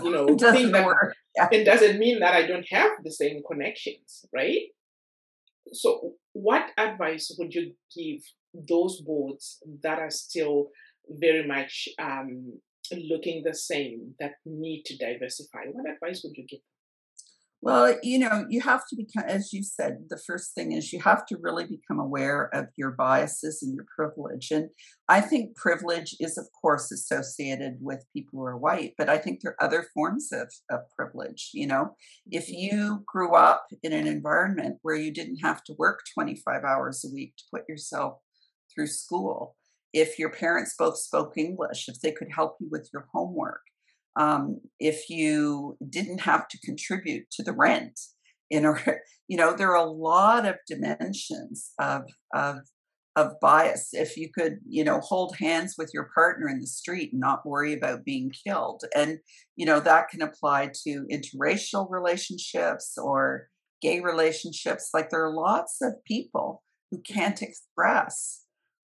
you 0.00 0.10
know, 0.12 0.26
doesn't 0.36 0.70
that, 0.70 0.86
work. 0.86 1.16
Yeah. 1.36 1.48
It 1.58 1.64
doesn't 1.64 1.98
mean 1.98 2.20
that 2.20 2.34
I 2.34 2.46
don't 2.46 2.68
have 2.70 2.92
the 3.02 3.10
same 3.10 3.42
connections, 3.50 4.24
right? 4.32 4.66
So, 5.72 6.12
what 6.32 6.70
advice 6.78 7.34
would 7.36 7.52
you 7.52 7.72
give 7.92 8.20
those 8.54 9.00
boards 9.00 9.58
that 9.82 9.98
are 9.98 10.10
still 10.10 10.68
very 11.08 11.44
much 11.44 11.88
um, 11.98 12.60
looking 12.92 13.42
the 13.42 13.54
same 13.54 14.14
that 14.20 14.34
need 14.46 14.84
to 14.84 14.96
diversify? 14.96 15.64
What 15.72 15.90
advice 15.92 16.22
would 16.22 16.36
you 16.36 16.46
give? 16.46 16.60
Well, 17.64 17.96
you 18.02 18.18
know, 18.18 18.44
you 18.50 18.60
have 18.60 18.86
to 18.88 18.94
become, 18.94 19.24
as 19.26 19.54
you 19.54 19.62
said, 19.62 20.04
the 20.10 20.18
first 20.18 20.54
thing 20.54 20.72
is 20.72 20.92
you 20.92 21.00
have 21.00 21.24
to 21.24 21.38
really 21.40 21.64
become 21.64 21.98
aware 21.98 22.54
of 22.54 22.66
your 22.76 22.90
biases 22.90 23.62
and 23.62 23.74
your 23.74 23.86
privilege. 23.96 24.50
And 24.50 24.68
I 25.08 25.22
think 25.22 25.56
privilege 25.56 26.14
is, 26.20 26.36
of 26.36 26.46
course, 26.60 26.92
associated 26.92 27.78
with 27.80 28.04
people 28.12 28.38
who 28.38 28.44
are 28.44 28.58
white, 28.58 28.92
but 28.98 29.08
I 29.08 29.16
think 29.16 29.40
there 29.40 29.52
are 29.52 29.64
other 29.64 29.86
forms 29.94 30.28
of, 30.30 30.52
of 30.70 30.80
privilege. 30.94 31.52
You 31.54 31.68
know, 31.68 31.96
if 32.30 32.48
mm-hmm. 32.48 32.76
you 32.76 33.04
grew 33.06 33.34
up 33.34 33.64
in 33.82 33.94
an 33.94 34.06
environment 34.06 34.76
where 34.82 34.96
you 34.96 35.10
didn't 35.10 35.38
have 35.38 35.64
to 35.64 35.74
work 35.78 36.00
25 36.12 36.64
hours 36.64 37.02
a 37.02 37.14
week 37.14 37.34
to 37.38 37.44
put 37.50 37.66
yourself 37.66 38.18
through 38.74 38.88
school, 38.88 39.56
if 39.94 40.18
your 40.18 40.30
parents 40.30 40.74
both 40.78 40.98
spoke 40.98 41.38
English, 41.38 41.88
if 41.88 41.98
they 42.02 42.12
could 42.12 42.28
help 42.30 42.56
you 42.60 42.68
with 42.70 42.90
your 42.92 43.06
homework, 43.14 43.62
um, 44.16 44.60
if 44.78 45.10
you 45.10 45.76
didn't 45.88 46.20
have 46.20 46.48
to 46.48 46.58
contribute 46.60 47.30
to 47.32 47.42
the 47.42 47.52
rent 47.52 47.98
in 48.50 48.64
order 48.64 49.00
you 49.28 49.36
know 49.36 49.54
there 49.54 49.70
are 49.70 49.86
a 49.86 49.90
lot 49.90 50.46
of 50.46 50.56
dimensions 50.66 51.72
of 51.78 52.02
of 52.34 52.58
of 53.16 53.38
bias. 53.40 53.90
If 53.92 54.16
you 54.16 54.28
could 54.36 54.58
you 54.66 54.84
know 54.84 55.00
hold 55.00 55.36
hands 55.36 55.74
with 55.78 55.90
your 55.94 56.10
partner 56.14 56.48
in 56.48 56.60
the 56.60 56.66
street 56.66 57.10
and 57.12 57.20
not 57.20 57.46
worry 57.46 57.72
about 57.72 58.04
being 58.04 58.32
killed 58.46 58.82
and 58.94 59.18
you 59.56 59.66
know 59.66 59.80
that 59.80 60.08
can 60.08 60.22
apply 60.22 60.72
to 60.84 61.06
interracial 61.10 61.86
relationships 61.90 62.96
or 62.98 63.48
gay 63.80 64.00
relationships. 64.00 64.90
Like 64.94 65.10
there 65.10 65.24
are 65.24 65.34
lots 65.34 65.78
of 65.82 65.92
people 66.06 66.62
who 66.90 67.00
can't 67.02 67.42
express 67.42 68.43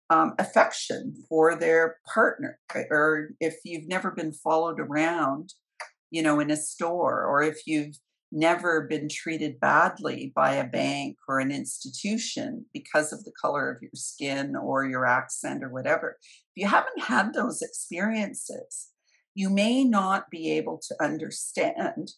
um, 0.10 0.34
affection 0.40 1.14
for 1.28 1.56
their 1.56 1.98
partner, 2.12 2.60
or 2.90 3.30
if 3.40 3.56
you've 3.64 3.88
never 3.88 4.12
been 4.12 4.34
followed 4.34 4.80
around, 4.80 5.54
you 6.10 6.24
know, 6.24 6.40
in 6.40 6.50
a 6.50 6.58
store, 6.58 7.24
or 7.26 7.44
if 7.44 7.68
you've 7.68 7.96
never 8.32 8.82
been 8.88 9.08
treated 9.10 9.60
badly 9.60 10.32
by 10.36 10.54
a 10.54 10.68
bank 10.68 11.18
or 11.28 11.40
an 11.40 11.52
institution 11.52 12.66
because 12.74 13.12
of 13.12 13.24
the 13.24 13.32
color 13.42 13.72
of 13.72 13.82
your 13.82 13.92
skin 13.96 14.56
or 14.56 14.86
your 14.86 15.06
accent 15.06 15.64
or 15.64 15.70
whatever. 15.70 16.18
If 16.56 16.64
you 16.64 16.68
haven't 16.68 17.02
had 17.02 17.34
those 17.34 17.62
experiences, 17.62 18.90
you 19.34 19.50
may 19.50 19.84
not 19.84 20.30
be 20.30 20.52
able 20.52 20.80
to 20.88 21.04
understand 21.04 22.12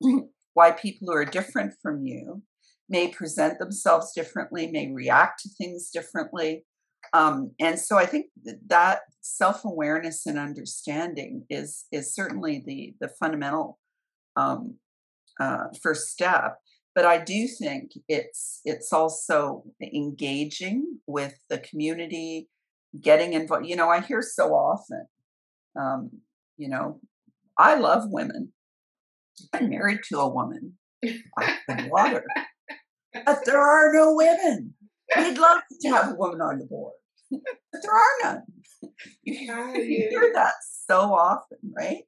why 0.54 0.72
people 0.72 1.08
who 1.08 1.14
are 1.14 1.24
different 1.24 1.74
from 1.80 2.04
you 2.04 2.42
may 2.88 3.08
present 3.08 3.58
themselves 3.58 4.12
differently, 4.14 4.70
may 4.70 4.92
react 4.92 5.42
to 5.42 5.48
things 5.48 5.90
differently, 5.90 6.64
um, 7.12 7.52
and 7.60 7.78
so 7.78 7.98
I 7.98 8.06
think 8.06 8.26
that 8.66 9.00
self 9.20 9.64
awareness 9.64 10.26
and 10.26 10.38
understanding 10.38 11.44
is 11.50 11.84
is 11.92 12.14
certainly 12.14 12.62
the 12.64 12.94
the 13.00 13.08
fundamental 13.08 13.78
um, 14.36 14.76
uh, 15.40 15.64
first 15.82 16.08
step. 16.08 16.58
But 16.94 17.06
I 17.06 17.18
do 17.18 17.46
think 17.46 17.92
it's 18.08 18.60
it's 18.64 18.92
also 18.92 19.64
engaging 19.80 20.98
with 21.06 21.34
the 21.48 21.58
community, 21.58 22.48
getting 23.00 23.32
involved. 23.32 23.66
You 23.66 23.76
know, 23.76 23.88
I 23.88 24.00
hear 24.00 24.22
so 24.22 24.54
often, 24.54 25.06
um, 25.78 26.10
you 26.56 26.68
know, 26.68 27.00
I 27.58 27.76
love 27.76 28.04
women. 28.10 28.52
I'm 29.52 29.70
married 29.70 30.00
to 30.10 30.18
a 30.18 30.28
woman. 30.28 30.74
I 31.04 31.58
have 31.68 31.86
water. 31.90 32.24
But 33.24 33.44
there 33.44 33.60
are 33.60 33.92
no 33.92 34.14
women. 34.14 34.74
We'd 35.16 35.38
love 35.38 35.60
to 35.80 35.88
have 35.90 36.12
a 36.12 36.14
woman 36.14 36.40
on 36.40 36.58
the 36.58 36.66
board, 36.66 36.94
but 37.30 37.82
there 37.82 37.92
are 37.92 38.22
none. 38.22 38.42
You 39.22 39.34
hear 40.10 40.32
that 40.34 40.54
so 40.62 41.14
often, 41.14 41.58
right? 41.76 42.04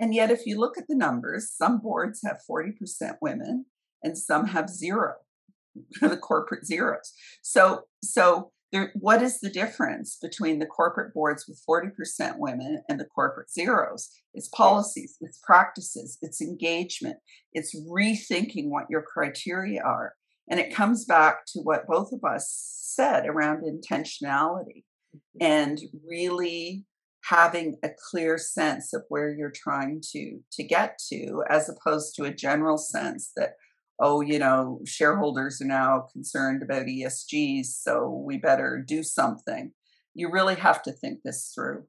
And 0.00 0.14
yet, 0.14 0.30
if 0.30 0.46
you 0.46 0.58
look 0.58 0.78
at 0.78 0.88
the 0.88 0.94
numbers, 0.94 1.50
some 1.50 1.78
boards 1.78 2.20
have 2.24 2.38
40% 2.48 2.72
women 3.20 3.66
and 4.02 4.16
some 4.16 4.48
have 4.48 4.68
zero, 4.68 5.14
the 6.00 6.16
corporate 6.16 6.66
zeros. 6.66 7.12
So, 7.42 7.82
so 8.02 8.52
there, 8.70 8.92
what 8.94 9.22
is 9.22 9.40
the 9.40 9.50
difference 9.50 10.18
between 10.20 10.58
the 10.58 10.66
corporate 10.66 11.14
boards 11.14 11.46
with 11.48 11.62
40% 11.68 12.34
women 12.38 12.82
and 12.88 13.00
the 13.00 13.06
corporate 13.06 13.50
zeros? 13.50 14.10
It's 14.34 14.48
policies, 14.48 15.16
it's 15.20 15.40
practices, 15.42 16.18
it's 16.20 16.42
engagement, 16.42 17.16
it's 17.52 17.74
rethinking 17.90 18.68
what 18.68 18.86
your 18.90 19.02
criteria 19.02 19.82
are. 19.82 20.14
And 20.50 20.58
it 20.58 20.74
comes 20.74 21.04
back 21.04 21.44
to 21.48 21.60
what 21.60 21.86
both 21.86 22.12
of 22.12 22.24
us 22.24 22.78
said 22.98 23.26
around 23.26 23.62
intentionality 23.62 24.84
mm-hmm. 25.14 25.42
and 25.42 25.78
really 26.06 26.84
having 27.24 27.76
a 27.82 27.90
clear 28.10 28.38
sense 28.38 28.92
of 28.94 29.02
where 29.08 29.30
you're 29.30 29.52
trying 29.54 30.02
to 30.12 30.40
to 30.52 30.62
get 30.64 30.98
to 31.10 31.42
as 31.48 31.68
opposed 31.68 32.14
to 32.14 32.24
a 32.24 32.34
general 32.34 32.78
sense 32.78 33.32
that 33.36 33.54
oh 34.00 34.20
you 34.20 34.38
know 34.38 34.80
shareholders 34.86 35.60
are 35.60 35.66
now 35.66 36.06
concerned 36.12 36.62
about 36.62 36.86
ESGs 36.86 37.66
so 37.66 38.22
we 38.26 38.38
better 38.38 38.82
do 38.86 39.02
something. 39.02 39.72
You 40.14 40.30
really 40.30 40.56
have 40.56 40.82
to 40.82 40.92
think 40.92 41.20
this 41.24 41.52
through. 41.54 41.84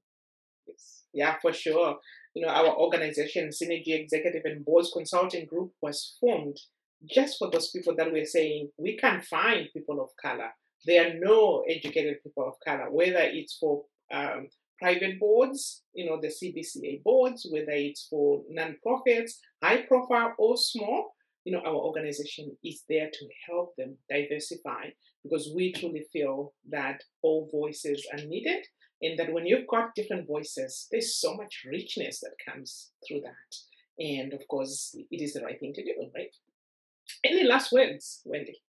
Yeah 1.13 1.35
for 1.41 1.53
sure. 1.53 1.97
You 2.35 2.45
know 2.45 2.51
our 2.51 2.75
organization 2.75 3.49
synergy 3.49 3.99
executive 3.99 4.43
and 4.45 4.65
boards 4.65 4.91
consulting 4.93 5.45
group 5.45 5.71
was 5.81 6.17
formed 6.19 6.57
just 7.07 7.37
for 7.37 7.49
those 7.49 7.71
people 7.71 7.95
that 7.95 8.11
we're 8.11 8.25
saying 8.25 8.69
we 8.77 8.97
can 8.97 9.21
find 9.21 9.67
people 9.73 10.01
of 10.01 10.09
color. 10.21 10.49
There 10.85 11.05
are 11.05 11.13
no 11.19 11.63
educated 11.69 12.23
people 12.23 12.47
of 12.47 12.53
color, 12.65 12.89
whether 12.89 13.19
it's 13.21 13.57
for 13.57 13.83
um, 14.13 14.47
private 14.79 15.19
boards, 15.19 15.83
you 15.93 16.09
know, 16.09 16.19
the 16.21 16.27
CBCA 16.27 17.03
boards, 17.03 17.47
whether 17.51 17.71
it's 17.71 18.07
for 18.09 18.41
nonprofits, 18.51 19.33
high 19.61 19.81
profile 19.83 20.33
or 20.37 20.55
small, 20.55 21.13
you 21.43 21.51
know, 21.51 21.59
our 21.59 21.75
organization 21.75 22.55
is 22.63 22.83
there 22.89 23.09
to 23.11 23.27
help 23.47 23.75
them 23.77 23.97
diversify 24.09 24.89
because 25.23 25.51
we 25.55 25.73
truly 25.73 26.05
feel 26.11 26.53
that 26.69 27.01
all 27.21 27.49
voices 27.51 28.05
are 28.13 28.25
needed 28.25 28.65
and 29.01 29.17
that 29.17 29.31
when 29.31 29.45
you've 29.45 29.67
got 29.67 29.95
different 29.95 30.27
voices, 30.27 30.87
there's 30.91 31.19
so 31.19 31.35
much 31.35 31.63
richness 31.65 32.19
that 32.19 32.51
comes 32.51 32.91
through 33.07 33.21
that. 33.21 34.03
And 34.03 34.33
of 34.33 34.41
course, 34.47 34.95
it 35.11 35.21
is 35.21 35.33
the 35.33 35.41
right 35.41 35.59
thing 35.59 35.73
to 35.73 35.83
do, 35.83 35.93
right? 36.15 36.29
Any 37.23 37.43
last 37.43 37.71
words, 37.71 38.21
Wendy? 38.25 38.61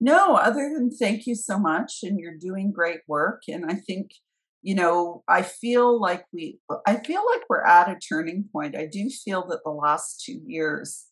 No, 0.00 0.34
other 0.34 0.70
than 0.74 0.90
thank 0.90 1.26
you 1.26 1.34
so 1.34 1.58
much, 1.58 2.00
and 2.02 2.18
you're 2.18 2.36
doing 2.36 2.72
great 2.72 3.00
work. 3.06 3.42
And 3.48 3.64
I 3.70 3.74
think, 3.74 4.10
you 4.62 4.74
know, 4.74 5.22
I 5.28 5.42
feel 5.42 6.00
like 6.00 6.24
we, 6.32 6.58
I 6.86 6.96
feel 6.96 7.22
like 7.32 7.42
we're 7.48 7.64
at 7.64 7.88
a 7.88 7.98
turning 7.98 8.44
point. 8.52 8.76
I 8.76 8.86
do 8.86 9.08
feel 9.08 9.46
that 9.48 9.60
the 9.64 9.70
last 9.70 10.22
two 10.24 10.40
years, 10.46 11.06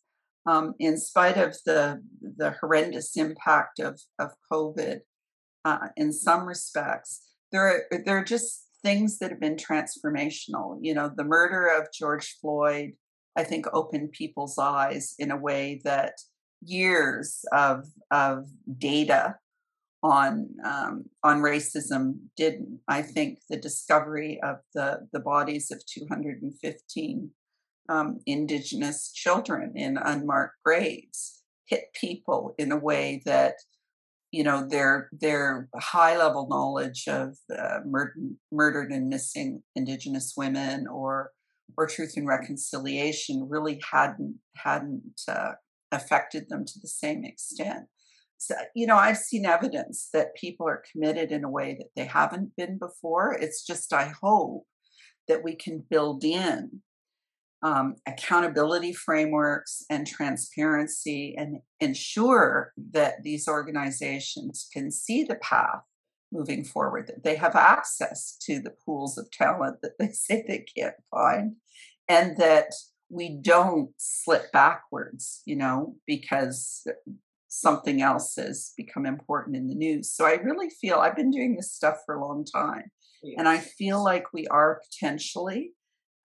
um, 0.45 0.73
in 0.79 0.97
spite 0.97 1.37
of 1.37 1.55
the 1.65 2.01
the 2.21 2.55
horrendous 2.59 3.15
impact 3.15 3.79
of 3.79 4.01
of 4.19 4.31
COVID, 4.51 4.99
uh, 5.65 5.87
in 5.95 6.11
some 6.11 6.45
respects, 6.45 7.21
there 7.51 7.67
are, 7.67 8.01
there 8.05 8.17
are 8.17 8.25
just 8.25 8.67
things 8.83 9.19
that 9.19 9.31
have 9.31 9.39
been 9.39 9.55
transformational. 9.55 10.77
You 10.81 10.93
know, 10.93 11.09
the 11.15 11.23
murder 11.23 11.67
of 11.67 11.87
George 11.93 12.37
Floyd, 12.41 12.93
I 13.35 13.43
think, 13.43 13.65
opened 13.73 14.11
people's 14.11 14.57
eyes 14.57 15.15
in 15.17 15.31
a 15.31 15.37
way 15.37 15.81
that 15.83 16.13
years 16.65 17.43
of 17.51 17.85
of 18.11 18.47
data 18.77 19.35
on 20.01 20.49
um, 20.65 21.05
on 21.23 21.41
racism 21.41 22.17
didn't. 22.35 22.79
I 22.87 23.01
think 23.01 23.39
the 23.49 23.57
discovery 23.57 24.39
of 24.43 24.57
the 24.75 25.07
the 25.13 25.19
bodies 25.19 25.71
of 25.71 25.85
215 25.85 27.31
um, 27.89 28.19
Indigenous 28.25 29.11
children 29.11 29.73
in 29.75 29.97
unmarked 29.97 30.57
graves 30.63 31.41
hit 31.65 31.93
people 31.93 32.53
in 32.57 32.71
a 32.71 32.77
way 32.77 33.21
that 33.25 33.55
you 34.31 34.43
know 34.43 34.67
their 34.67 35.09
their 35.13 35.69
high 35.75 36.17
level 36.17 36.47
knowledge 36.49 37.07
of 37.07 37.37
uh, 37.57 37.79
murdered 37.85 38.35
murdered 38.51 38.91
and 38.91 39.07
missing 39.07 39.63
Indigenous 39.75 40.33
women 40.35 40.87
or 40.87 41.31
or 41.77 41.87
truth 41.87 42.13
and 42.15 42.27
reconciliation 42.27 43.47
really 43.49 43.81
hadn't 43.91 44.39
hadn't 44.55 45.21
uh, 45.27 45.53
affected 45.91 46.49
them 46.49 46.65
to 46.65 46.79
the 46.81 46.87
same 46.87 47.23
extent. 47.23 47.85
So, 48.37 48.55
you 48.75 48.87
know, 48.87 48.97
I've 48.97 49.17
seen 49.17 49.45
evidence 49.45 50.09
that 50.13 50.35
people 50.35 50.67
are 50.67 50.83
committed 50.91 51.31
in 51.31 51.45
a 51.45 51.49
way 51.49 51.77
that 51.79 51.89
they 51.95 52.05
haven't 52.05 52.55
been 52.57 52.77
before. 52.77 53.37
It's 53.39 53.65
just 53.65 53.93
I 53.93 54.13
hope 54.21 54.65
that 55.27 55.43
we 55.43 55.55
can 55.55 55.85
build 55.89 56.25
in 56.25 56.81
um, 57.63 57.95
accountability 58.05 58.91
frameworks 58.91 59.83
and 59.89 60.05
transparency 60.05 61.33
and 61.37 61.59
ensure 61.79 62.73
that 62.91 63.23
these 63.23 63.47
organizations 63.47 64.67
can 64.73 64.91
see 64.91 65.23
the 65.23 65.35
path 65.35 65.81
moving 66.33 66.63
forward, 66.63 67.07
that 67.07 67.23
they 67.23 67.35
have 67.35 67.55
access 67.55 68.35
to 68.41 68.59
the 68.59 68.73
pools 68.85 69.17
of 69.17 69.31
talent 69.31 69.77
that 69.81 69.97
they 69.99 70.07
say 70.11 70.43
they 70.45 70.65
can't 70.75 70.95
find, 71.11 71.55
and 72.09 72.37
that 72.37 72.73
we 73.09 73.37
don't 73.41 73.91
slip 73.97 74.51
backwards, 74.51 75.41
you 75.45 75.55
know, 75.55 75.95
because 76.07 76.85
something 77.47 78.01
else 78.01 78.35
has 78.35 78.73
become 78.75 79.05
important 79.05 79.55
in 79.55 79.67
the 79.67 79.75
news. 79.75 80.11
So 80.11 80.25
I 80.25 80.33
really 80.33 80.69
feel 80.69 80.97
I've 80.97 81.15
been 81.15 81.29
doing 81.29 81.55
this 81.55 81.71
stuff 81.71 81.97
for 82.05 82.15
a 82.15 82.25
long 82.25 82.43
time, 82.43 82.91
yes. 83.21 83.35
and 83.37 83.47
I 83.47 83.59
feel 83.59 84.03
like 84.03 84.33
we 84.33 84.47
are 84.47 84.81
potentially 84.91 85.73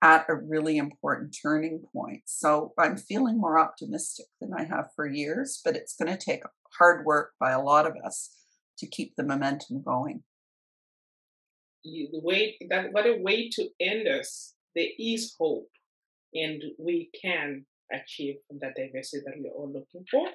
at 0.01 0.25
a 0.29 0.35
really 0.35 0.79
important 0.79 1.37
turning 1.43 1.83
point. 1.93 2.23
So 2.27 2.73
I'm 2.79 2.97
feeling 2.97 3.39
more 3.39 3.59
optimistic 3.59 4.27
than 4.41 4.53
I 4.57 4.65
have 4.65 4.91
for 4.95 5.07
years, 5.07 5.61
but 5.65 5.75
it's 5.75 5.97
going 5.97 6.17
to 6.17 6.25
take 6.25 6.43
hard 6.79 7.05
work 7.05 7.33
by 7.41 7.51
a 7.51 7.61
lot 7.61 7.85
of 7.87 7.95
us 8.05 8.38
to 8.79 8.87
keep 8.87 9.15
the 9.17 9.25
momentum 9.25 9.83
going. 9.83 10.23
You, 11.83 12.09
the 12.13 12.21
way 12.21 12.57
that 12.71 12.93
what 12.93 13.07
a 13.07 13.19
way 13.21 13.49
to 13.51 13.69
end 13.81 14.09
us. 14.09 14.55
There 14.75 14.89
is 14.99 15.35
hope, 15.39 15.71
and 16.35 16.63
we 16.79 17.11
can 17.21 17.65
achieve 17.93 18.37
that 18.61 18.75
diversity 18.77 19.23
that 19.25 19.35
we're 19.39 19.51
all 19.51 19.73
looking 19.73 20.05
for. 20.11 20.29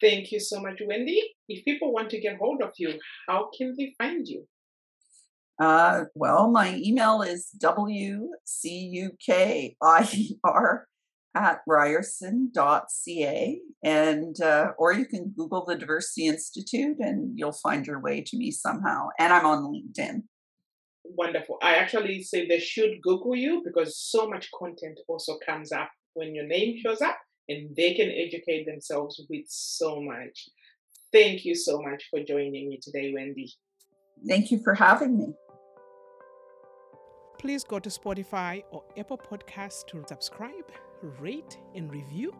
Thank 0.00 0.32
you 0.32 0.40
so 0.40 0.60
much, 0.60 0.80
Wendy. 0.84 1.22
If 1.48 1.64
people 1.64 1.92
want 1.92 2.10
to 2.10 2.20
get 2.20 2.38
hold 2.38 2.62
of 2.62 2.72
you, 2.78 2.98
how 3.28 3.50
can 3.56 3.74
they 3.76 3.94
find 3.98 4.26
you? 4.26 4.46
Uh, 5.60 6.04
well, 6.14 6.50
my 6.50 6.74
email 6.76 7.20
is 7.20 7.50
wcukier 7.62 8.30
at 11.34 11.60
ryerson.ca 11.66 13.60
and 13.84 14.40
uh, 14.40 14.72
or 14.78 14.92
you 14.92 15.06
can 15.06 15.32
google 15.36 15.64
the 15.64 15.76
diversity 15.76 16.26
institute 16.26 16.96
and 16.98 17.38
you'll 17.38 17.52
find 17.52 17.86
your 17.86 18.00
way 18.00 18.20
to 18.20 18.36
me 18.36 18.50
somehow 18.50 19.08
and 19.18 19.32
i'm 19.32 19.46
on 19.46 19.62
linkedin. 19.64 20.22
Wonderful. 21.04 21.58
I 21.62 21.74
actually 21.74 22.22
say 22.22 22.46
they 22.46 22.60
should 22.60 23.00
google 23.02 23.34
you 23.34 23.62
because 23.64 23.98
so 23.98 24.28
much 24.28 24.48
content 24.56 24.98
also 25.08 25.38
comes 25.44 25.72
up 25.72 25.90
when 26.14 26.34
your 26.34 26.46
name 26.46 26.78
shows 26.78 27.00
up 27.00 27.18
and 27.48 27.74
they 27.76 27.94
can 27.94 28.10
educate 28.10 28.64
themselves 28.64 29.20
with 29.28 29.44
so 29.48 30.00
much. 30.00 30.48
Thank 31.12 31.44
you 31.44 31.54
so 31.54 31.82
much 31.82 32.04
for 32.10 32.22
joining 32.22 32.68
me 32.68 32.78
today 32.80 33.12
wendy. 33.12 33.52
Thank 34.28 34.52
you 34.52 34.60
for 34.62 34.74
having 34.74 35.18
me. 35.18 35.32
Please 37.38 37.64
go 37.64 37.78
to 37.78 37.88
spotify 37.88 38.62
or 38.70 38.84
apple 38.96 39.18
podcasts 39.18 39.84
to 39.86 40.04
subscribe 40.06 40.70
rate, 41.20 41.58
and 41.74 41.92
review, 41.92 42.34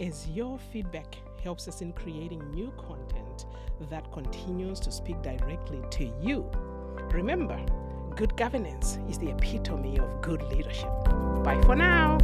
as 0.00 0.28
your 0.28 0.58
feedback 0.72 1.16
helps 1.42 1.68
us 1.68 1.80
in 1.80 1.92
creating 1.92 2.50
new 2.50 2.72
content 2.72 3.46
that 3.90 4.10
continues 4.12 4.80
to 4.80 4.90
speak 4.92 5.20
directly 5.22 5.80
to 5.90 6.04
you. 6.20 6.50
Remember, 7.12 7.58
good 8.16 8.36
governance 8.36 8.98
is 9.08 9.18
the 9.18 9.30
epitome 9.30 9.98
of 9.98 10.20
good 10.20 10.42
leadership. 10.42 10.90
Bye 11.44 11.60
for 11.64 11.76
now. 11.76 12.18